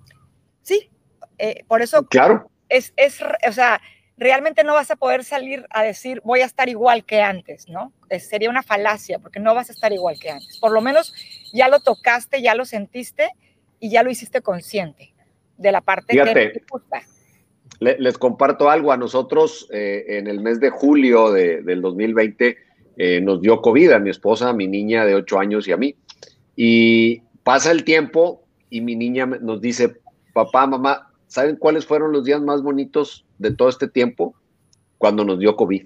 [0.62, 0.89] Sí,
[1.38, 2.52] eh, por eso claro.
[2.69, 3.82] es, es, o sea,
[4.21, 7.91] realmente no vas a poder salir a decir voy a estar igual que antes, ¿no?
[8.19, 10.57] sería una falacia porque no vas a estar igual que antes.
[10.60, 11.13] Por lo menos
[11.51, 13.29] ya lo tocaste, ya lo sentiste
[13.79, 15.13] y ya lo hiciste consciente
[15.57, 17.03] de la parte que te gusta
[17.81, 18.91] les comparto algo.
[18.91, 22.57] A nosotros eh, en el mes de julio del 2020
[22.97, 25.77] eh, nos dio COVID a mi esposa, a mi niña de 8 años y a
[25.77, 25.95] mí.
[26.55, 29.95] Y pasa el tiempo y mi niña nos dice,
[30.34, 34.36] papá, mamá, ¿saben cuáles fueron los días más bonitos de todo este tiempo?
[34.98, 35.86] Cuando nos dio COVID.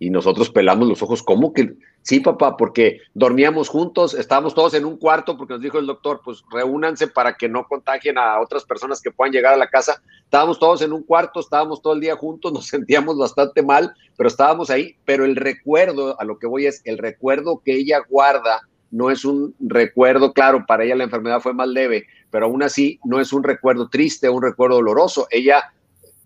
[0.00, 1.76] Y nosotros pelamos los ojos, ¿cómo que?
[2.02, 6.20] Sí, papá, porque dormíamos juntos, estábamos todos en un cuarto, porque nos dijo el doctor,
[6.24, 10.02] pues reúnanse para que no contagien a otras personas que puedan llegar a la casa.
[10.24, 14.26] Estábamos todos en un cuarto, estábamos todo el día juntos, nos sentíamos bastante mal, pero
[14.26, 14.96] estábamos ahí.
[15.04, 19.24] Pero el recuerdo, a lo que voy es, el recuerdo que ella guarda no es
[19.24, 23.32] un recuerdo, claro, para ella la enfermedad fue más leve, pero aún así no es
[23.32, 25.26] un recuerdo triste, un recuerdo doloroso.
[25.30, 25.72] Ella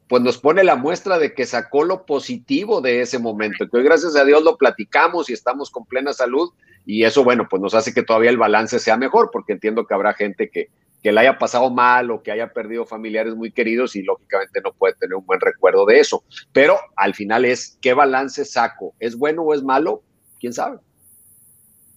[0.06, 3.84] pues nos pone la muestra de que sacó lo positivo de ese momento, que hoy
[3.84, 6.50] gracias a Dios lo platicamos y estamos con plena salud
[6.84, 9.94] y eso, bueno, pues nos hace que todavía el balance sea mejor, porque entiendo que
[9.94, 10.68] habrá gente que,
[11.02, 14.72] que le haya pasado mal o que haya perdido familiares muy queridos y lógicamente no
[14.72, 16.22] puede tener un buen recuerdo de eso.
[16.52, 18.94] Pero al final es, ¿qué balance saco?
[18.98, 20.02] ¿Es bueno o es malo?
[20.38, 20.78] ¿Quién sabe?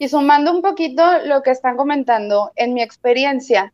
[0.01, 3.71] Y sumando un poquito lo que están comentando, en mi experiencia,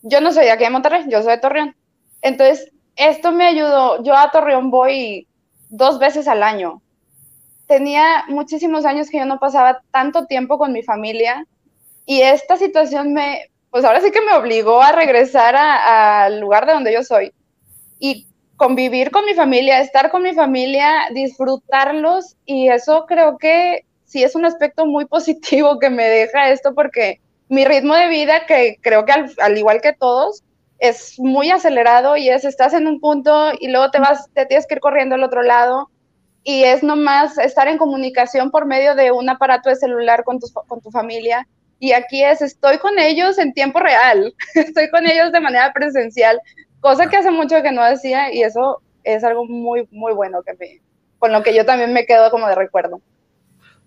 [0.00, 1.76] yo no soy de aquí de Monterrey, yo soy de Torreón.
[2.22, 4.00] Entonces, esto me ayudó.
[4.04, 5.26] Yo a Torreón voy
[5.68, 6.80] dos veces al año.
[7.66, 11.44] Tenía muchísimos años que yo no pasaba tanto tiempo con mi familia
[12.06, 16.74] y esta situación me, pues ahora sí que me obligó a regresar al lugar de
[16.74, 17.32] donde yo soy
[17.98, 24.24] y convivir con mi familia, estar con mi familia, disfrutarlos y eso creo que sí
[24.24, 28.76] es un aspecto muy positivo que me deja esto porque mi ritmo de vida, que
[28.80, 30.42] creo que al igual que todos,
[30.80, 34.66] es muy acelerado y es, estás en un punto y luego te vas, te tienes
[34.66, 35.90] que ir corriendo al otro lado
[36.42, 40.48] y es nomás estar en comunicación por medio de un aparato de celular con tu,
[40.66, 41.46] con tu familia.
[41.78, 46.40] Y aquí es, estoy con ellos en tiempo real, estoy con ellos de manera presencial,
[46.80, 50.54] cosa que hace mucho que no hacía y eso es algo muy, muy bueno que
[50.54, 50.80] me,
[51.18, 53.00] con lo que yo también me quedo como de recuerdo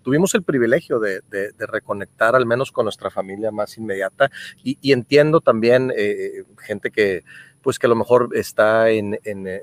[0.04, 1.22] tuvimos el privilegio de,
[1.58, 4.30] reconectar al menos con nuestra familia más inmediata
[4.62, 7.24] y, entiendo también eh, gente que
[7.64, 9.18] pues que a lo mejor está en,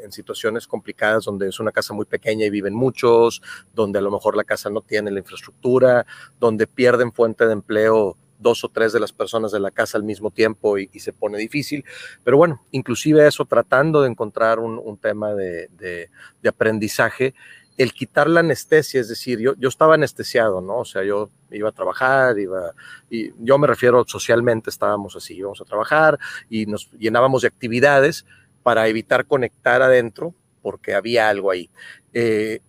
[0.09, 3.43] situaciones complicadas donde es una casa muy pequeña y viven muchos,
[3.75, 6.07] donde a lo mejor la casa no tiene la infraestructura,
[6.39, 10.03] donde pierden fuente de empleo dos o tres de las personas de la casa al
[10.03, 11.85] mismo tiempo y, se pone difícil.
[12.23, 17.35] Pero bueno, inclusive eso, tratando de encontrar un, tema de, de aprendizaje,
[17.77, 20.79] el quitar la anestesia, es decir, yo, yo estaba anestesiado, ¿no?
[20.79, 22.73] O sea, yo iba a trabajar, iba,
[23.09, 28.25] y yo me refiero socialmente, estábamos así, íbamos a trabajar y nos llenábamos de actividades
[28.63, 31.69] para evitar conectar adentro porque había algo ahí.
[32.13, 32.59] Eh,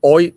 [0.00, 0.36] hoy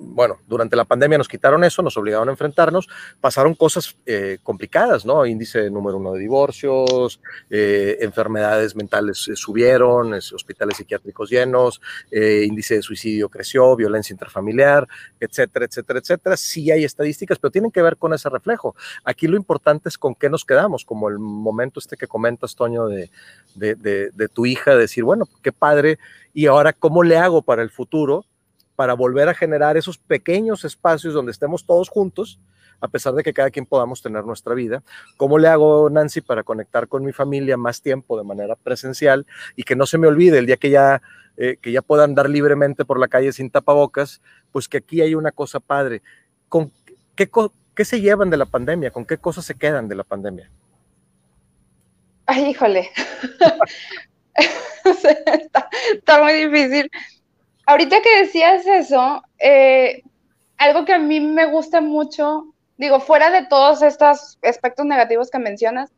[0.00, 2.88] bueno, durante la pandemia nos quitaron eso, nos obligaron a enfrentarnos,
[3.20, 5.26] pasaron cosas eh, complicadas, ¿no?
[5.26, 11.80] Índice número uno de divorcios, eh, enfermedades mentales subieron, hospitales psiquiátricos llenos,
[12.12, 14.86] índice de suicidio creció, violencia intrafamiliar,
[15.18, 16.36] etcétera, etcétera, etcétera.
[16.36, 18.76] Sí hay estadísticas, pero tienen que ver con ese reflejo.
[19.04, 22.86] Aquí lo importante es con qué nos quedamos, como el momento este que comentas, Toño,
[22.86, 23.10] de,
[23.54, 25.98] de, de, de tu hija, decir, bueno, qué padre,
[26.32, 28.24] y ahora cómo le hago para el futuro
[28.78, 32.38] para volver a generar esos pequeños espacios donde estemos todos juntos,
[32.80, 34.84] a pesar de que cada quien podamos tener nuestra vida.
[35.16, 39.64] ¿Cómo le hago, Nancy, para conectar con mi familia más tiempo de manera presencial y
[39.64, 41.02] que no se me olvide el día que ya,
[41.36, 44.20] eh, que ya pueda andar libremente por la calle sin tapabocas?
[44.52, 46.00] Pues que aquí hay una cosa padre.
[46.48, 46.70] ¿Con
[47.16, 47.28] qué,
[47.74, 48.92] qué se llevan de la pandemia?
[48.92, 50.48] ¿Con qué cosas se quedan de la pandemia?
[52.26, 52.90] Ay, híjole.
[54.84, 56.88] está muy difícil
[57.68, 60.02] ahorita que decías eso, eh,
[60.56, 62.46] algo que a mí me gusta mucho,
[62.78, 65.90] digo, fuera de todos estos aspectos negativos que mencionas,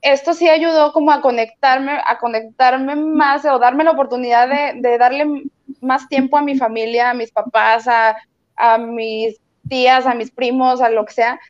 [0.00, 5.50] esto sí ayudó como a conectarme, a conectarme más o darme la oportunidad de, darle
[5.80, 10.88] más tiempo a mi familia, a mis papás, a, mis tías, a mis primos, a
[10.88, 11.40] lo que sea.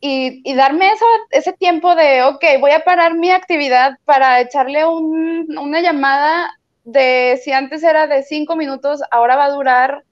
[0.00, 0.90] Y, darme
[1.30, 6.50] ese tiempo de, ok, voy a parar mi actividad para echarle una llamada
[6.84, 10.04] de si antes era de cinco minutos, ahora va a durar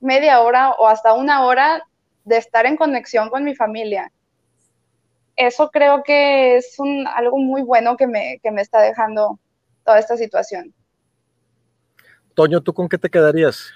[0.00, 1.82] media hora o hasta una hora
[2.24, 4.12] de estar en conexión con mi familia.
[5.36, 9.38] Eso creo que es un, algo muy bueno que me, que me está dejando
[9.84, 10.74] toda esta situación.
[12.34, 13.72] Toño, ¿tú con qué te quedarías?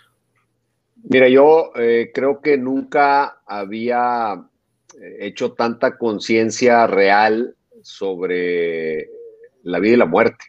[1.05, 4.45] Mira, yo eh, creo que nunca había
[5.01, 9.09] eh, hecho tanta conciencia real sobre
[9.63, 10.45] la vida y la muerte.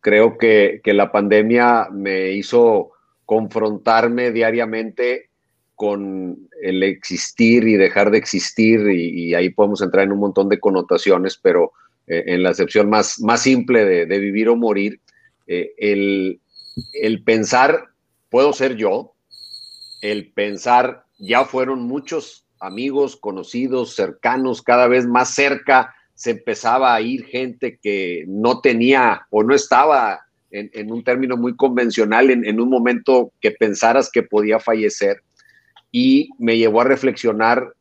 [0.00, 2.92] Creo que, la pandemia me hizo
[3.24, 5.30] confrontarme diariamente
[5.74, 10.60] con el existir y dejar de existir, y, ahí podemos entrar en un montón de
[10.60, 11.72] connotaciones, pero
[12.06, 15.00] eh, en la excepción más, más simple de, vivir o morir,
[15.46, 16.40] eh, el,
[16.92, 17.88] el pensar,
[18.30, 19.14] puedo ser yo,
[20.00, 27.00] el pensar, ya fueron muchos amigos, conocidos, cercanos, cada vez más cerca se empezaba a
[27.00, 32.70] ir gente que no tenía o no estaba en, un término muy convencional en, un
[32.70, 35.22] momento que pensaras que podía fallecer.
[35.90, 37.74] Y me llevó a reflexionar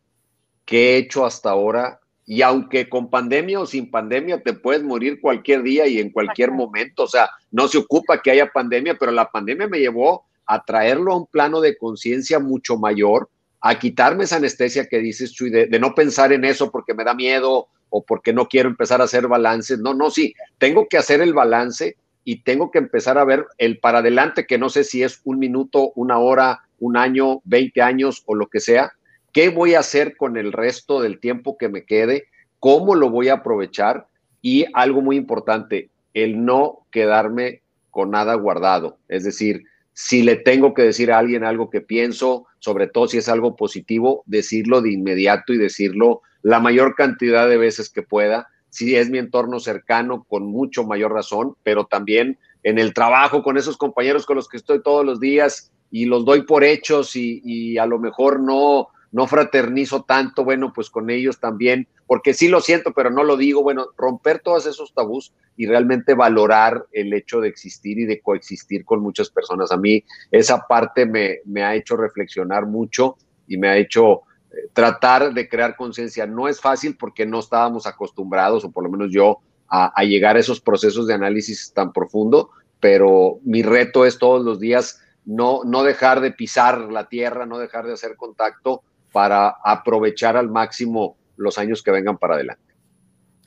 [0.66, 2.00] qué he hecho hasta ahora.
[2.26, 6.52] Y aunque con pandemia o sin pandemia te puedes morir cualquier día y en cualquier
[6.52, 10.64] momento, o sea, no se ocupa que haya pandemia, pero la pandemia me llevó a
[10.64, 13.30] traerlo a un plano de conciencia mucho mayor,
[13.62, 17.14] a quitarme esa anestesia que dices, Chuy, de, no pensar en eso porque me da
[17.14, 19.78] miedo o porque no quiero empezar a hacer balances.
[19.78, 23.78] No, no, sí, tengo que hacer el balance y tengo que empezar a ver el
[23.78, 28.24] para adelante, que no sé si es un minuto, una hora, un año, 20 años
[28.26, 28.94] o lo que sea.
[29.32, 32.26] ¿Qué voy a hacer con el resto del tiempo que me quede?
[32.60, 34.08] ¿Cómo lo voy a aprovechar?
[34.42, 38.98] Y algo muy importante, el no quedarme con nada guardado.
[39.08, 43.20] Es decir, si le tengo que decir a alguien algo que pienso, sobre todo si
[43.20, 48.48] es algo positivo, decirlo de inmediato y decirlo la mayor cantidad de veces que pueda.
[48.70, 53.58] Si es mi entorno cercano, con mucho mayor razón, pero también en el trabajo con
[53.58, 57.78] esos compañeros con los que estoy todos los días y los doy por hechos y,
[57.78, 62.62] a lo mejor no, no fraternizo tanto, bueno, pues con ellos también, porque sí lo
[62.62, 67.42] siento, pero no lo digo, bueno, romper todos esos tabús y realmente valorar el hecho
[67.42, 69.72] de existir y de coexistir con muchas personas.
[69.72, 74.18] A mí esa parte me, ha hecho reflexionar mucho y me ha hecho
[74.52, 76.28] eh, tratar de crear conciencia.
[76.28, 80.36] No es fácil porque no estábamos acostumbrados, o por lo menos yo, a, a llegar
[80.36, 85.62] a esos procesos de análisis tan profundo, pero mi reto es todos los días no,
[85.66, 91.18] no dejar de pisar la tierra, no dejar de hacer contacto para aprovechar al máximo
[91.36, 92.74] los años que vengan para adelante.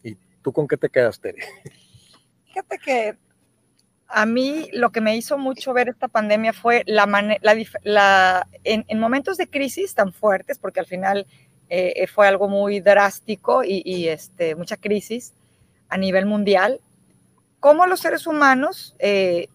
[0.03, 1.43] ¿Y tú con qué te quedas, Tere?
[2.47, 3.17] Fíjate que
[4.09, 7.07] a mí lo que me hizo mucho ver esta pandemia fue la,
[7.83, 11.27] la, en, momentos de crisis tan fuertes, porque al final
[11.69, 15.35] eh, fue algo muy drástico y, este, mucha crisis
[15.89, 16.81] a nivel mundial,
[17.61, 19.49] cómo los seres humanos eh,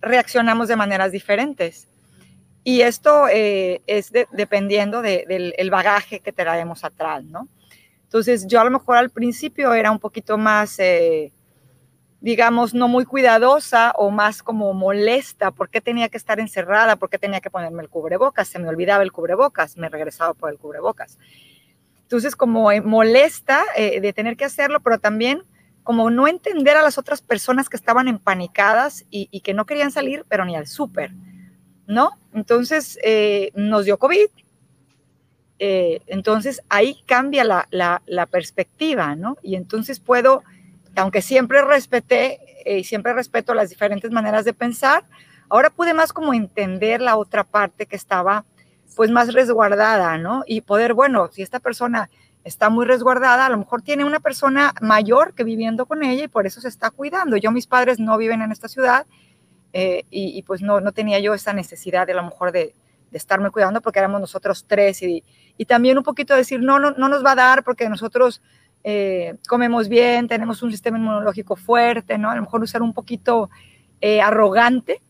[0.00, 1.88] reaccionamos de maneras diferentes.
[2.62, 7.48] Y esto eh, es dependiendo del bagaje que traemos atrás, ¿no?
[8.04, 11.32] Entonces, yo a lo mejor al principio era un poquito más, eh,
[12.20, 15.52] digamos, no muy cuidadosa o más como molesta.
[15.52, 16.96] ¿Por qué tenía que estar encerrada?
[16.96, 18.48] ¿Por qué tenía que ponerme el cubrebocas?
[18.48, 21.18] Se me olvidaba el cubrebocas, me regresaba por el cubrebocas.
[22.02, 25.44] Entonces, como eh, molesta de tener que hacerlo, pero también
[25.82, 29.92] como no entender a las otras personas que estaban empanicadas y, y que no querían
[29.92, 31.12] salir, pero ni al súper
[31.90, 32.12] ¿no?
[32.32, 34.28] Entonces eh, nos dio COVID.
[35.58, 39.36] Eh, entonces ahí cambia la, la, perspectiva, ¿no?
[39.42, 40.42] Y entonces puedo,
[40.96, 45.04] aunque siempre respeté y siempre respeto las diferentes maneras de pensar,
[45.50, 48.46] ahora pude más como entender la otra parte que estaba
[48.96, 50.44] pues más resguardada, ¿no?
[50.46, 52.08] Y poder, bueno, si esta persona
[52.44, 56.28] está muy resguardada, a lo mejor tiene una persona mayor que viviendo con ella y
[56.28, 57.36] por eso se está cuidando.
[57.36, 59.06] Yo, mis padres no viven en esta ciudad
[59.72, 62.74] eh, y, pues no, no tenía yo esa necesidad de a lo mejor de,
[63.10, 65.22] de estarme cuidando porque éramos nosotros tres y,
[65.56, 68.42] y, también un poquito decir, no, no, no nos va a dar porque nosotros
[68.82, 72.30] eh, comemos bien, tenemos un sistema inmunológico fuerte, ¿no?
[72.30, 73.50] A lo mejor usar un poquito
[74.00, 75.00] eh, arrogante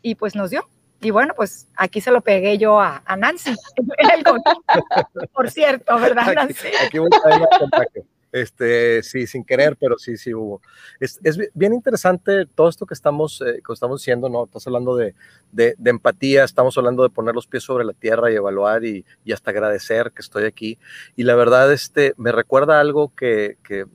[0.00, 0.68] y pues nos dio.
[1.00, 3.54] Y bueno, pues aquí se lo pegué yo a, Nancy.
[5.34, 6.68] Por cierto, ¿verdad, Nancy?
[6.86, 10.60] Aquí, voy a este, sí, sin querer, pero sí, sí hubo.
[10.98, 11.20] Es,
[11.54, 14.46] bien interesante todo esto que estamos, eh, que estamos diciendo, ¿no?
[14.46, 15.14] Estás hablando de,
[15.52, 19.30] de, empatía, estamos hablando de poner los pies sobre la tierra y evaluar y, y,
[19.30, 20.80] hasta agradecer que estoy aquí.
[21.14, 23.86] Y la verdad, este, me recuerda algo que, que eh,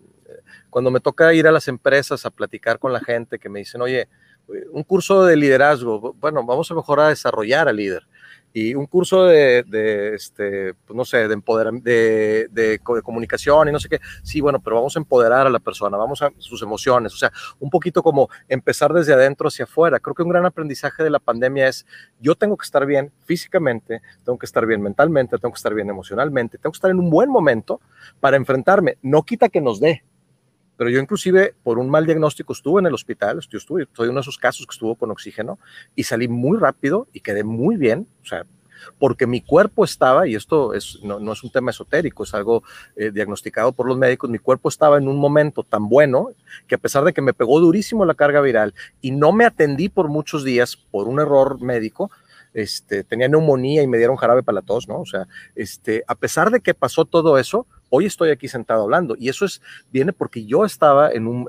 [0.69, 3.82] cuando me toca ir a las empresas a platicar con la gente, que me dicen,
[3.82, 4.08] oye,
[4.71, 8.08] un curso de liderazgo, bueno, vamos a mejorar a desarrollar al líder.
[8.53, 9.63] Y un curso de,
[10.15, 13.99] este, pues no sé, de, empoderamiento, de, de, comunicación y no sé qué.
[14.23, 17.13] Sí, bueno, pero vamos a empoderar a la persona, vamos a sus emociones.
[17.13, 19.99] O sea, un poquito como empezar desde adentro hacia afuera.
[19.99, 21.85] Creo que un gran aprendizaje de la pandemia es,
[22.19, 25.89] yo tengo que estar bien físicamente, tengo que estar bien mentalmente, tengo que estar bien
[25.89, 27.81] emocionalmente, tengo que estar en un buen momento
[28.19, 28.97] para enfrentarme.
[29.01, 30.03] No quita que nos dé,
[30.79, 34.15] pero yo inclusive por un mal diagnóstico estuve en el hospital, yo estuve, soy uno
[34.15, 35.59] de esos casos que estuvo con oxígeno
[35.93, 38.45] y salí muy rápido y quedé muy bien, o sea,
[38.97, 42.63] porque mi cuerpo estaba, y esto es, no, no es un tema esotérico, es algo
[42.95, 46.29] eh, diagnosticado por los médicos, mi cuerpo estaba en un momento tan bueno
[46.65, 49.89] que a pesar de que me pegó durísimo la carga viral y no me atendí
[49.89, 52.09] por muchos días por un error médico,
[52.53, 55.01] este, tenía neumonía y me dieron jarabe para la tos, ¿no?
[55.01, 59.15] O sea, este, a pesar de que pasó todo eso, hoy estoy aquí sentado hablando
[59.17, 61.47] y eso es, viene porque yo estaba en un,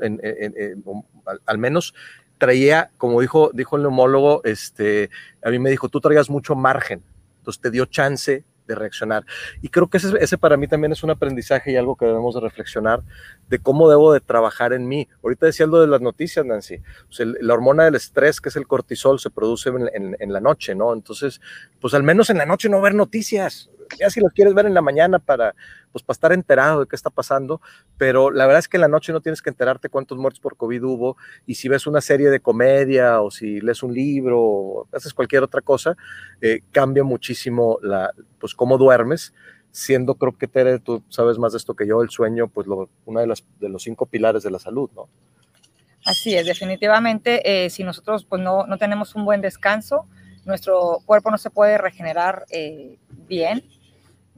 [1.46, 1.94] al, menos
[2.38, 5.11] traía, como dijo, dijo el neumólogo, este,
[5.42, 7.03] a mí me dijo, tú traías mucho margen,
[7.38, 9.24] entonces te dio chance de reaccionar.
[9.61, 12.35] Y creo que ese, ese, para mí también es un aprendizaje y algo que debemos
[12.35, 13.03] de reflexionar
[13.48, 15.09] de cómo debo de trabajar en mí.
[15.22, 16.81] Ahorita decía algo de las noticias, Nancy.
[17.18, 20.92] la hormona del estrés, que es el cortisol, se produce en, la noche, ¿no?
[20.92, 21.40] Entonces,
[21.81, 24.74] pues al menos en la noche no ver noticias ya si lo quieres ver en
[24.74, 25.55] la mañana para,
[25.92, 27.61] pues, para estar enterado de qué está pasando,
[27.96, 30.57] pero la verdad es que en la noche no tienes que enterarte cuántos muertos por
[30.57, 34.88] COVID hubo, y si ves una serie de comedia o si lees un libro o
[34.92, 35.96] haces cualquier otra cosa,
[36.40, 39.33] eh, cambia muchísimo la, pues, cómo duermes,
[39.72, 40.48] siendo, creo que
[40.81, 43.68] tú sabes más de esto que yo, el sueño, pues lo, uno de, las, de
[43.68, 45.09] los cinco pilares de la salud, ¿no?
[46.05, 50.07] Así es, definitivamente, eh, si nosotros pues, no, no tenemos un buen descanso,
[50.44, 52.98] nuestro cuerpo no se puede regenerar eh,
[53.29, 53.62] bien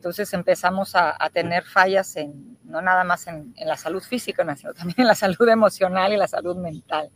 [0.02, 5.02] entonces empezamos a, tener fallas en, no nada más en, la salud física, sino también
[5.02, 7.08] en la salud emocional y la salud mental.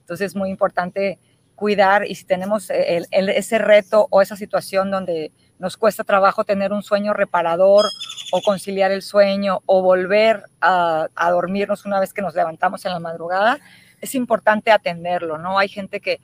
[0.00, 1.20] Entonces es muy importante
[1.54, 6.82] cuidar y si tenemos ese reto o esa situación donde nos cuesta trabajo tener un
[6.82, 7.84] sueño reparador
[8.32, 12.92] o conciliar el sueño o volver a, a, dormirnos una vez que nos levantamos en
[12.92, 13.60] la madrugada,
[14.00, 15.60] es importante atenderlo, ¿no?
[15.60, 16.20] Hay gente que,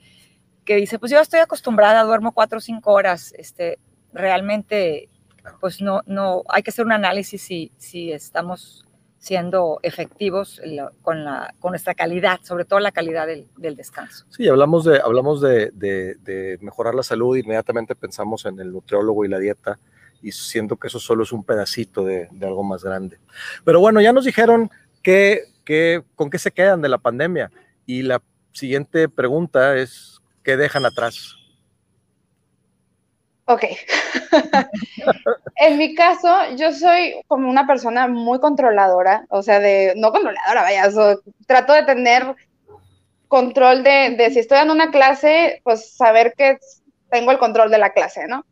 [0.65, 3.79] que dice, pues yo estoy acostumbrada, duermo cuatro o cinco horas, este,
[4.11, 5.07] realmente
[5.59, 8.85] pues no, no, hay que hacer un análisis si, si estamos
[9.19, 10.61] siendo efectivos
[11.01, 14.25] con, la, con nuestra calidad, sobre todo la calidad del, del descanso.
[14.29, 19.27] Sí, hablamos, de, hablamos de, de, mejorar la salud, inmediatamente pensamos en el nutriólogo y
[19.27, 19.77] la dieta,
[20.21, 23.19] y siento que eso solo es un pedacito de, algo más grande.
[23.65, 24.71] Pero bueno, ya nos dijeron
[25.03, 27.51] que, que, con qué se quedan de la pandemia,
[27.85, 28.21] y la
[28.53, 31.35] siguiente pregunta es, ¿qué dejan atrás?
[33.49, 33.63] Ok.
[35.55, 40.61] en mi caso, yo soy como una persona muy controladora, o sea, de, no controladora,
[40.61, 40.87] vaya,
[41.47, 42.35] trato de tener
[43.27, 46.59] control de, si estoy en una clase, pues saber que
[47.09, 48.45] tengo el control de la clase, ¿no?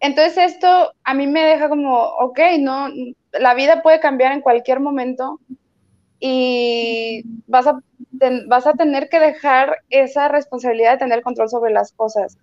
[0.00, 2.88] Entonces esto a mí me deja como, ok, no,
[3.32, 5.40] la vida puede cambiar en cualquier momento
[6.18, 7.78] y vas a,
[8.46, 12.38] vas a tener que dejar esa responsabilidad de tener control sobre las cosas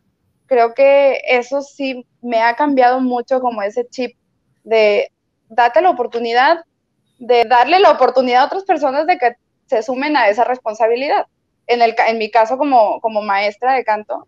[0.48, 4.18] creo que eso sí me ha cambiado mucho como ese chip
[4.64, 5.12] de
[5.50, 6.66] date la oportunidad,
[7.20, 11.26] de darle la oportunidad a otras personas de que se sumen a esa responsabilidad.
[11.68, 14.28] En, el, en mi caso como, como maestra de canto,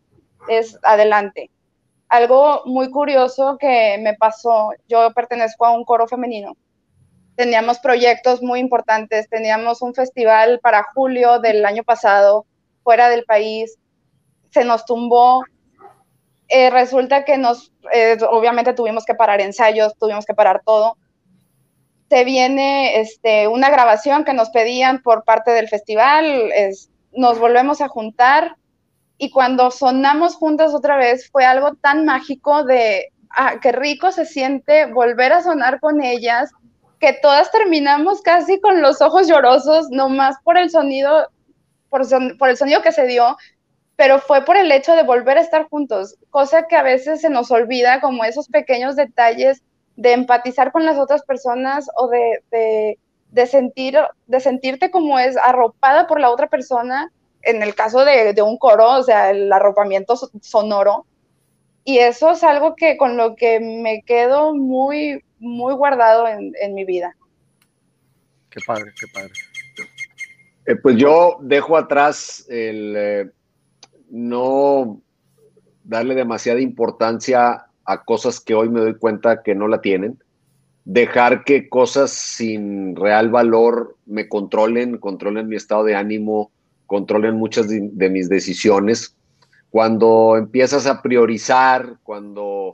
[0.49, 1.49] es adelante.
[2.09, 6.57] Algo muy curioso que me pasó, yo pertenezco a un coro femenino.
[7.35, 12.45] Teníamos proyectos muy importantes, teníamos un festival para julio del año pasado
[12.83, 13.77] fuera del país,
[14.49, 15.43] se nos tumbó
[16.49, 20.97] eh, resulta que nos, eh, obviamente tuvimos que parar ensayos, tuvimos que parar todo.
[22.09, 26.51] Se viene este, una grabación que nos pedían por parte del festival,
[27.11, 28.55] nos volvemos a juntar
[29.19, 34.25] y cuando sonamos juntas otra vez fue algo tan mágico de, ah, qué rico se
[34.25, 36.49] siente volver a sonar con ellas,
[36.99, 41.27] que todas terminamos casi con los ojos llorosos, nomás por el sonido,
[41.89, 43.35] por, por el sonido que se dio,
[43.99, 47.29] pero fue por el hecho de volver a estar juntos, cosa que a veces se
[47.29, 49.61] nos olvida, como esos pequeños detalles
[49.97, 52.97] de empatizar con las otras personas o de,
[53.29, 58.31] de, sentir, de sentirte como es arropada por la otra persona, en el caso de,
[58.31, 61.05] de un coro, o sea, el arropamiento sonoro.
[61.83, 66.73] Y eso es algo que con lo que me quedo muy, muy guardado en, en
[66.73, 67.17] mi vida.
[68.49, 69.33] Qué padre, qué padre.
[70.67, 73.29] Eh, pues yo dejo atrás el, eh,
[74.09, 75.01] no
[75.83, 80.19] darle demasiada importancia a cosas que hoy me doy cuenta que no la tienen,
[80.85, 86.51] dejar que cosas sin real valor me controlen, controlen mi estado de ánimo,
[86.85, 89.15] controlen muchas de, mis decisiones.
[89.69, 92.71] Cuando empiezas a priorizar, cuando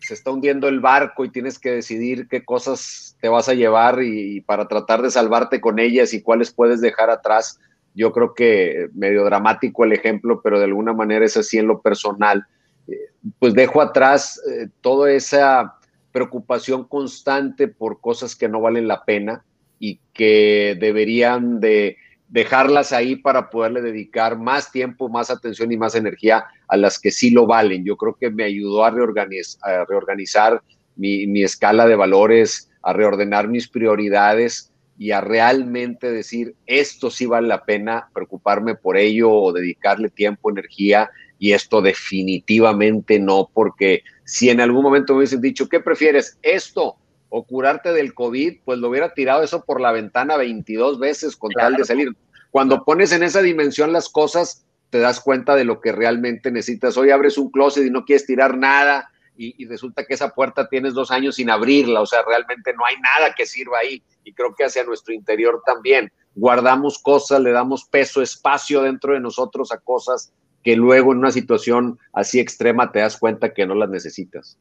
[0.00, 4.02] se está hundiendo el barco y tienes que decidir qué cosas te vas a llevar
[4.02, 7.60] y para tratar de salvarte con ellas y cuáles puedes dejar atrás,
[7.94, 11.80] yo creo que medio dramático el ejemplo, pero de alguna manera es así en lo
[11.80, 12.44] personal.
[12.88, 12.98] Eh,
[13.38, 15.76] pues dejo atrás eh, toda esa
[16.12, 19.44] preocupación constante por cosas que no valen la pena
[19.78, 21.96] y que deberían de
[22.28, 27.12] dejarlas ahí para poderle dedicar más tiempo, más atención y más energía a las que
[27.12, 27.84] sí lo valen.
[27.84, 30.62] Yo creo que me ayudó a, reorganizar
[30.96, 37.26] mi, mi escala de valores, a reordenar mis prioridades y a realmente decir, esto sí
[37.26, 44.02] vale la pena preocuparme por ello o dedicarle tiempo, energía, y esto definitivamente no, porque
[44.24, 46.38] si en algún momento me hubiesen dicho, ¿qué prefieres?
[46.42, 46.96] ¿Esto
[47.28, 48.58] o curarte del COVID?
[48.64, 52.16] Pues lo hubiera tirado eso por la ventana 22 veces con tal de salir.
[52.50, 56.96] Cuando pones en esa dimensión las cosas, te das cuenta de lo que realmente necesitas.
[56.96, 60.94] Hoy abres un closet y no quieres tirar nada, y, resulta que esa puerta tienes
[60.94, 64.54] dos años sin abrirla, o sea, realmente no hay nada que sirva ahí y creo
[64.54, 66.12] que hacia nuestro interior también.
[66.34, 70.32] Guardamos cosas, le damos peso, espacio dentro de nosotros a cosas
[70.64, 74.58] que luego en una situación así extrema te das cuenta que no las necesitas.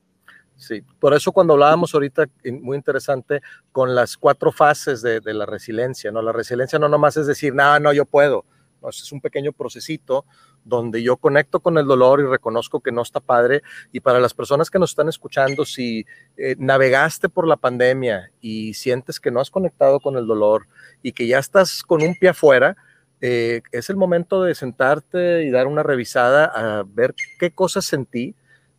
[0.58, 2.26] Sí, por eso cuando hablábamos ahorita,
[2.62, 3.42] muy interesante,
[3.72, 6.22] con las cuatro fases de, la resiliencia, ¿no?
[6.22, 8.46] La resiliencia no nomás es decir, no, no, yo puedo,
[8.90, 10.26] es un pequeño procesito
[10.64, 13.62] donde yo conecto con el dolor y reconozco que no está padre.
[13.92, 16.06] Y para las personas que nos están escuchando, si
[16.38, 20.68] eh, navegaste por la pandemia y sientes que no has conectado con el dolor
[21.02, 22.76] y que ya estás con un pie afuera,
[23.22, 28.36] eh, es el momento de sentarte y dar una revisada a ver qué cosas sentí,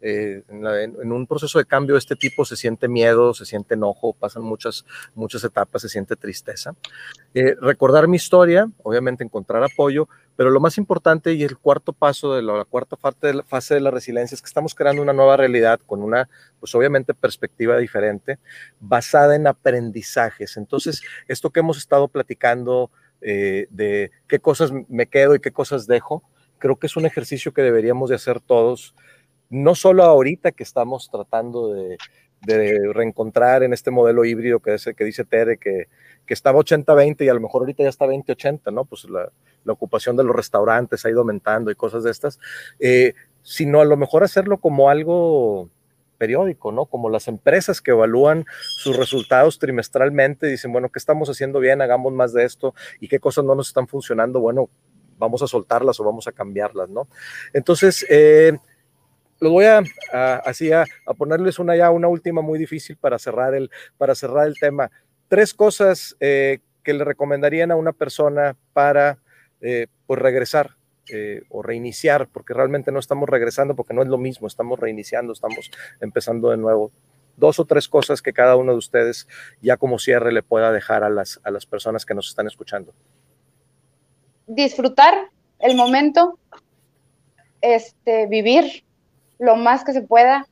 [0.06, 4.12] eh, en, un proceso de cambio de este tipo se siente miedo, se siente enojo,
[4.12, 4.84] pasan muchas,
[5.14, 6.74] muchas etapas, se siente tristeza.
[7.32, 12.34] Eh, recordar mi historia, obviamente encontrar apoyo, pero lo más importante y el cuarto paso
[12.34, 15.14] de la, cuarta parte de la fase de la resiliencia es que estamos creando una
[15.14, 16.28] nueva realidad con una,
[16.60, 18.38] pues obviamente, perspectiva diferente,
[18.80, 20.58] basada en aprendizajes.
[20.58, 22.90] Entonces, esto que hemos estado platicando
[23.22, 26.22] eh, de qué cosas me quedo y qué cosas dejo,
[26.58, 28.94] creo que es un ejercicio que deberíamos de hacer todos
[29.50, 31.96] no solo ahorita que estamos tratando de,
[32.46, 35.88] reencontrar en este modelo híbrido que es que dice Tere, que,
[36.26, 38.84] que estaba 80-20 y a lo mejor ahorita ya está 20-80, ¿no?
[38.84, 39.30] Pues la,
[39.66, 42.38] ocupación de los restaurantes ha ido aumentando y cosas de estas,
[42.80, 45.70] eh, sino a lo mejor hacerlo como algo
[46.18, 46.84] periódico, ¿no?
[46.84, 48.44] Como las empresas que evalúan
[48.76, 51.80] sus resultados trimestralmente, dicen, bueno, ¿qué estamos haciendo bien?
[51.80, 54.68] Hagamos más de esto y qué cosas no nos están funcionando, bueno,
[55.18, 57.08] vamos a soltarlas o vamos a cambiarlas, ¿no?
[57.52, 58.58] Entonces, eh,
[59.44, 59.82] los voy a,
[60.38, 60.84] así a,
[61.16, 64.90] ponerles una ya una última muy difícil para cerrar el para cerrar el tema.
[65.28, 69.18] Tres cosas eh, que le recomendarían a una persona para
[69.60, 70.76] eh, pues regresar
[71.10, 75.32] eh, o reiniciar, porque realmente no estamos regresando, porque no es lo mismo, estamos reiniciando,
[75.32, 75.70] estamos
[76.00, 76.90] empezando de nuevo.
[77.36, 79.28] Dos o tres cosas que cada uno de ustedes
[79.60, 82.94] ya como cierre le pueda dejar a las, a las personas que nos están escuchando.
[84.46, 86.38] Disfrutar el momento,
[87.60, 88.84] este, vivir,
[89.38, 90.46] lo más que se pueda,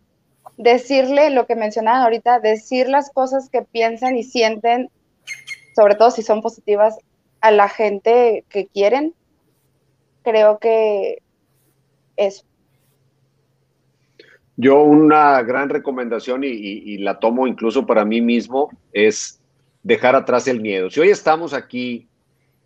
[0.56, 4.90] decirle lo que mencionaban ahorita, decir las cosas que piensan y sienten,
[5.74, 6.98] sobre todo si son positivas,
[7.40, 9.14] a la gente que quieren.
[10.22, 11.22] Creo que
[12.16, 12.44] eso.
[14.56, 19.40] Yo una gran recomendación y, la tomo incluso para mí mismo es
[19.82, 20.90] dejar atrás el miedo.
[20.90, 22.06] Si hoy estamos aquí,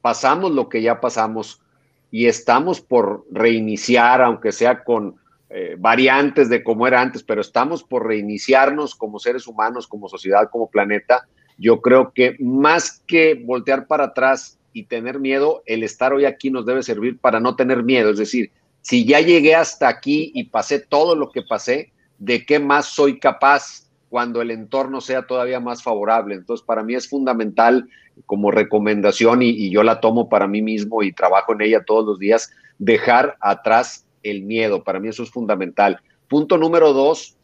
[0.03, 1.63] pasamos lo que ya pasamos
[2.11, 5.17] y estamos por reiniciar, aunque sea con
[5.49, 10.51] eh, variantes de cómo era antes, pero estamos por reiniciarnos como seres humanos, como sociedad,
[10.51, 11.29] como planeta.
[11.57, 16.51] Yo creo que más que voltear para atrás y tener miedo, el estar hoy aquí
[16.51, 18.11] nos debe servir para no tener miedo.
[18.11, 18.51] Es decir,
[18.83, 23.21] si ya llegué hasta aquí y pasé todo lo que pasé, ¿de qué más soy
[23.21, 26.35] capaz cuando el entorno sea todavía más favorable?
[26.35, 27.89] Entonces, para mí es fundamental
[28.27, 32.05] como recomendación y, y yo la tomo para mí mismo y trabajo en ella todos
[32.05, 34.85] los días, dejar atrás el miedo.
[34.85, 36.01] Para mí eso es fundamental.
[36.29, 37.37] Punto número dos,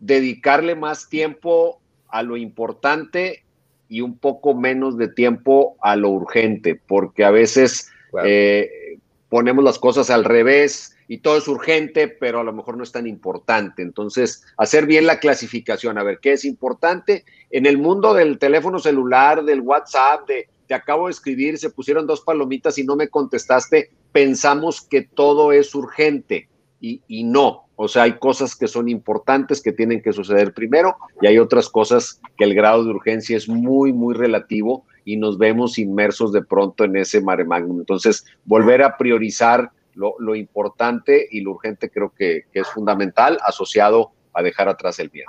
[0.00, 3.44] dedicarle más tiempo a lo importante
[3.88, 7.90] y un poco menos de tiempo a lo urgente, porque a veces
[8.24, 12.84] eh, ponemos las cosas al revés y todo es urgente, pero a lo mejor no
[12.84, 13.82] es tan importante.
[13.82, 17.24] Entonces, hacer bien la clasificación, a ver qué es importante.
[17.50, 22.06] En el mundo del teléfono celular, del WhatsApp, de te acabo de escribir, se pusieron
[22.06, 26.48] dos palomitas y no me contestaste, pensamos que todo es urgente
[26.80, 27.64] y, no.
[27.76, 31.68] O sea, hay cosas que son importantes que tienen que suceder primero y hay otras
[31.68, 36.42] cosas que el grado de urgencia es muy, muy relativo y nos vemos inmersos de
[36.42, 37.78] pronto en ese mare magnum.
[37.78, 44.12] Entonces, volver a priorizar lo, importante y lo urgente creo que, que, es fundamental, asociado
[44.32, 45.26] a dejar atrás el miedo.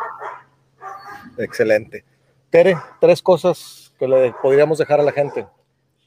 [1.37, 2.03] Excelente.
[2.51, 5.47] Tere, tres cosas que le podríamos dejar a la gente.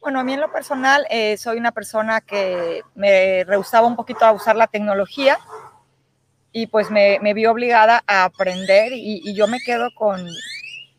[0.03, 4.25] Bueno, a mí en lo personal eh, soy una persona que me rehusaba un poquito
[4.25, 5.39] a usar la tecnología
[6.51, 10.27] y pues me, me vi obligada a aprender y, y, yo me quedo con,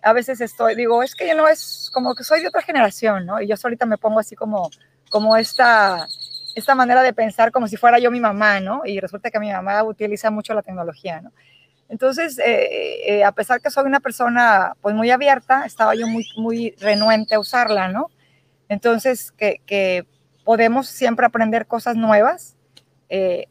[0.01, 3.25] a veces estoy, digo, es que yo no es como que soy de otra generación,
[3.25, 3.41] ¿no?
[3.41, 4.69] Y yo ahorita me pongo así como,
[5.09, 6.07] como esta,
[6.55, 8.83] esta manera de pensar como si fuera yo mi mamá, ¿no?
[8.85, 11.33] Y resulta que mi mamá utiliza mucho la tecnología, ¿no?
[11.89, 16.25] Entonces, eh, eh, a pesar que soy una persona pues muy abierta, estaba yo muy,
[16.37, 18.09] muy renuente a usarla, ¿no?
[18.73, 20.05] Entonces, que,
[20.43, 22.57] podemos siempre aprender cosas nuevas.
[23.07, 23.45] Eh,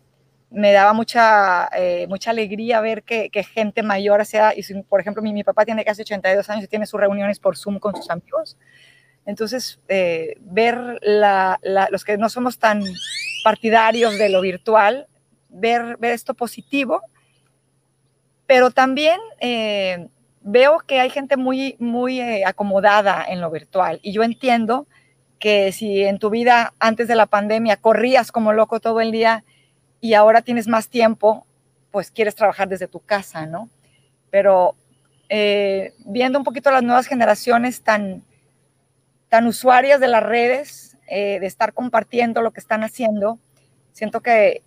[0.51, 5.33] me daba mucha, eh, mucha alegría ver que, gente mayor hacía, y por ejemplo, mi,
[5.33, 8.59] mi, papá tiene casi 82 años y tiene sus reuniones por Zoom con sus amigos.
[9.25, 12.83] Entonces, eh, ver los que no somos tan
[13.43, 15.07] partidarios de lo virtual,
[15.49, 17.01] ver, ver esto positivo,
[18.47, 19.18] pero también
[20.43, 24.87] veo que hay gente muy, muy acomodada en lo virtual y yo entiendo
[25.43, 29.43] que si en tu vida antes de la pandemia corrías como loco todo el día
[30.01, 31.49] y ahora tienes más tiempo,
[31.90, 33.68] pues quieres trabajar desde tu casa, ¿no?
[34.30, 34.76] Pero
[35.28, 38.22] eh, viendo un poquito las nuevas generaciones tan,
[39.28, 43.40] tan usuarias de las redes, eh, de estar compartiendo lo que están haciendo,
[43.90, 44.62] siento que,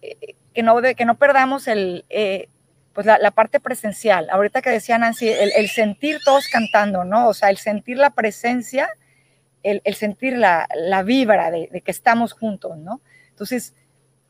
[0.54, 2.50] que, no, que no perdamos el, eh,
[2.92, 4.28] pues la, la, parte presencial.
[4.30, 7.30] Ahorita que decía Nancy, el, el, sentir todos cantando, ¿no?
[7.30, 8.90] O sea, el sentir la presencia
[9.66, 10.68] el, sentir la,
[11.04, 13.02] vibra de, que estamos juntos, ¿no?
[13.30, 13.74] Entonces,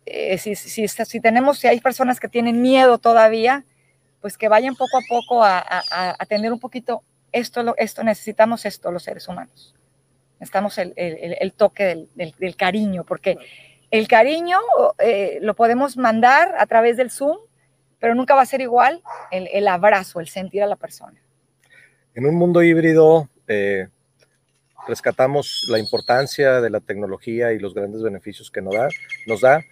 [0.05, 3.65] eh, si, si, si, tenemos, si hay personas que tienen miedo todavía,
[4.21, 5.63] pues que vayan poco a poco a,
[6.17, 9.75] a, tener un poquito, esto, esto, necesitamos esto los seres humanos.
[10.39, 13.37] Necesitamos el, el, toque del, del, cariño, porque
[13.91, 14.59] el cariño
[14.99, 17.37] eh, lo podemos mandar a través del Zoom,
[17.99, 21.21] pero nunca va a ser igual el, abrazo, el sentir a la persona.
[22.13, 23.87] En un mundo híbrido, eh,
[24.87, 28.89] rescatamos la importancia de la tecnología y los grandes beneficios que nos da.
[29.27, 29.63] Nos da.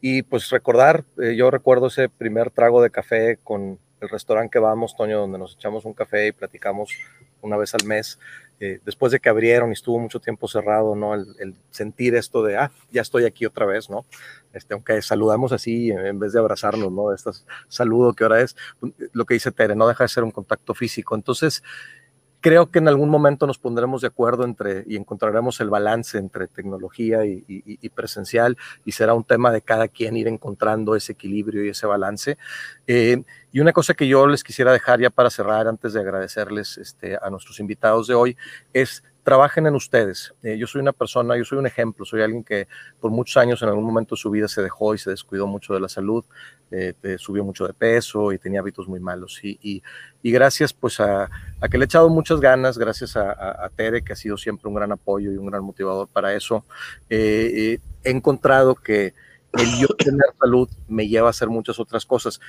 [0.00, 4.58] Y pues recordar, eh, yo recuerdo ese primer trago de café con el restaurante que
[4.58, 6.90] vamos, Toño, donde nos echamos un café y platicamos
[7.42, 8.18] una vez al mes,
[8.58, 11.14] eh, después de que abrieron y estuvo mucho tiempo cerrado, ¿no?
[11.14, 14.04] El, sentir esto de, ah, ya estoy aquí otra vez, ¿no?
[14.52, 17.12] Este, aunque saludamos así en vez de abrazarnos, ¿no?
[17.12, 17.30] Este
[17.68, 18.56] saludo que ahora es,
[19.12, 21.14] lo que dice Tere, no deja de ser un contacto físico.
[21.14, 21.62] Entonces,
[22.40, 26.48] creo que en algún momento nos pondremos de acuerdo entre y encontraremos el balance entre
[26.48, 31.70] tecnología y, presencial y será un tema de cada quien ir encontrando ese equilibrio y
[31.70, 32.38] ese balance.
[32.86, 33.22] Eh,
[33.52, 37.16] y una cosa que yo les quisiera dejar ya para cerrar antes de agradecerles este,
[37.20, 38.36] a nuestros invitados de hoy
[38.72, 40.34] es trabajen en ustedes.
[40.42, 42.68] Eh, yo soy una persona, yo soy un ejemplo, soy alguien que
[43.00, 45.74] por muchos años en algún momento de su vida se dejó y se descuidó mucho
[45.74, 46.24] de la salud,
[46.70, 49.40] eh, subió mucho de peso y tenía hábitos muy malos.
[49.42, 49.82] Y,
[50.22, 54.02] y, gracias pues a, a, que le he echado muchas ganas, gracias a, a, Tere,
[54.02, 56.64] que ha sido siempre un gran apoyo y un gran motivador para eso,
[57.08, 59.14] eh, he encontrado que
[59.52, 62.40] el yo tener salud me lleva a hacer muchas otras cosas.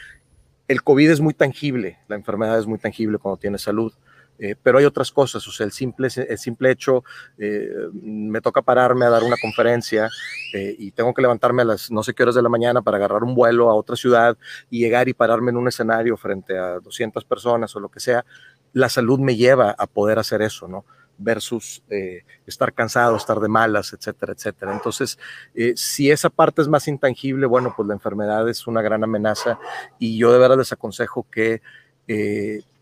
[0.68, 3.92] El COVID es muy tangible, la enfermedad es muy tangible cuando tienes salud
[4.44, 7.04] eh, pero hay otras cosas, o sea, el simple, el simple hecho,
[7.38, 10.10] eh, me toca pararme a dar una conferencia
[10.56, 12.98] eh, y tengo que levantarme a las no sé qué horas de la mañana para
[12.98, 14.36] agarrar un vuelo a otra ciudad
[14.72, 18.26] y llegar y pararme en un escenario frente a 200 personas o lo que sea,
[18.74, 20.86] la salud me lleva a poder hacer eso, ¿no?
[21.24, 21.84] versus
[22.48, 24.74] estar cansado, estar de malas, etcétera, etcétera.
[24.74, 25.20] Entonces,
[25.76, 29.60] si esa parte es más intangible, bueno, pues la enfermedad es una gran amenaza
[30.00, 31.62] y yo de verdad les aconsejo que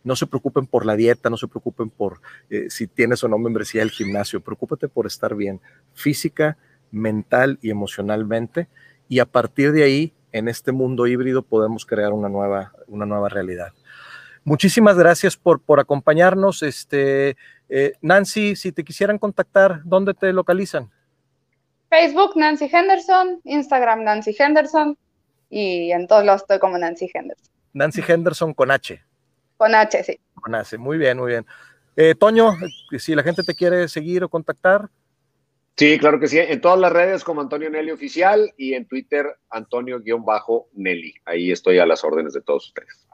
[0.03, 2.21] no se preocupen por la dieta, no se preocupen por
[2.69, 5.59] si tienes o no membresía del gimnasio, preocúpate por estar bien
[5.93, 6.57] física,
[6.91, 8.67] mental y emocionalmente
[9.09, 13.27] y a partir de ahí, en este mundo híbrido, podemos crear una nueva, una nueva
[13.27, 13.73] realidad.
[14.43, 16.61] Muchísimas gracias por, por acompañarnos.
[16.61, 17.35] Este,
[17.67, 20.91] eh, Nancy, si te quisieran contactar, ¿dónde te localizan?
[21.89, 24.95] Facebook Nancy Henderson, Instagram Nancy Henderson
[25.49, 27.51] y en todos lados estoy como Nancy Henderson.
[27.73, 29.03] Nancy Henderson con H.
[29.59, 30.17] Con H, sí.
[30.35, 31.45] Con H, muy bien, muy bien.
[31.97, 32.53] Eh, Toño,
[32.97, 34.87] si la gente te quiere seguir o contactar.
[35.75, 36.39] Sí, claro que sí.
[36.39, 41.13] En todas las redes como Antonio Nelly Oficial y en Twitter Antonio-Nelly.
[41.25, 43.05] Ahí estoy a las órdenes de todos ustedes.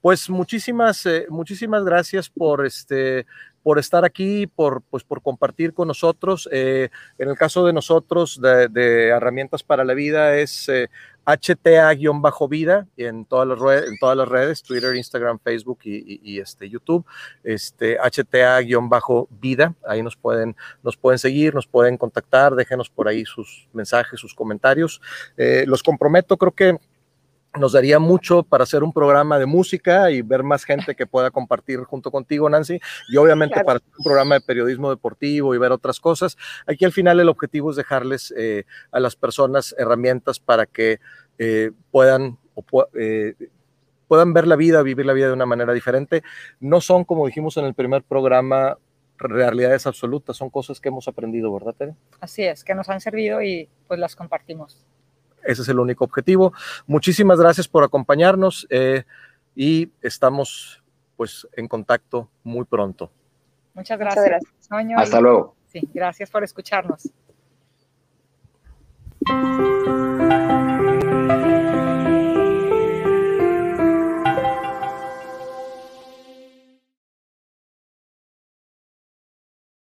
[0.00, 3.26] Pues muchísimas, eh, muchísimas gracias por este
[3.68, 6.48] por estar aquí, por, pues, por compartir con nosotros.
[6.50, 6.88] Eh,
[7.18, 10.70] en el caso de nosotros, de, Herramientas para la Vida, es
[11.26, 16.70] HTA-vida eh, en todas, las redes, en todas las redes, Twitter, Instagram, Facebook y, este,
[16.70, 17.04] YouTube.
[17.44, 23.68] Este, HTA-vida, ahí nos pueden, nos pueden seguir, nos pueden contactar, déjenos por ahí sus
[23.74, 25.02] mensajes, sus comentarios.
[25.36, 26.78] los comprometo, creo que
[27.56, 31.30] nos daría mucho para hacer un programa de música y ver más gente que pueda
[31.30, 35.72] compartir junto contigo, Nancy, y obviamente para hacer un programa de periodismo deportivo y ver
[35.72, 36.36] otras cosas.
[36.66, 41.00] Aquí al final el objetivo es dejarles eh, a las personas herramientas para que
[41.38, 42.38] eh, puedan,
[42.94, 43.34] eh,
[44.06, 46.22] puedan ver la vida, vivir la vida de una manera diferente.
[46.60, 48.76] No son, como dijimos en el primer programa,
[49.16, 51.94] realidades absolutas, son cosas que hemos aprendido, ¿verdad, Tere?
[52.20, 54.86] Así es, que nos han servido y pues las compartimos.
[55.48, 56.52] Ese es el único objetivo.
[56.86, 59.04] Muchísimas gracias por acompañarnos eh,
[59.54, 60.82] y estamos
[61.16, 63.10] pues en contacto muy pronto.
[63.72, 64.42] Muchas gracias.
[64.96, 65.56] Hasta luego.
[65.66, 67.10] Sí, gracias por escucharnos.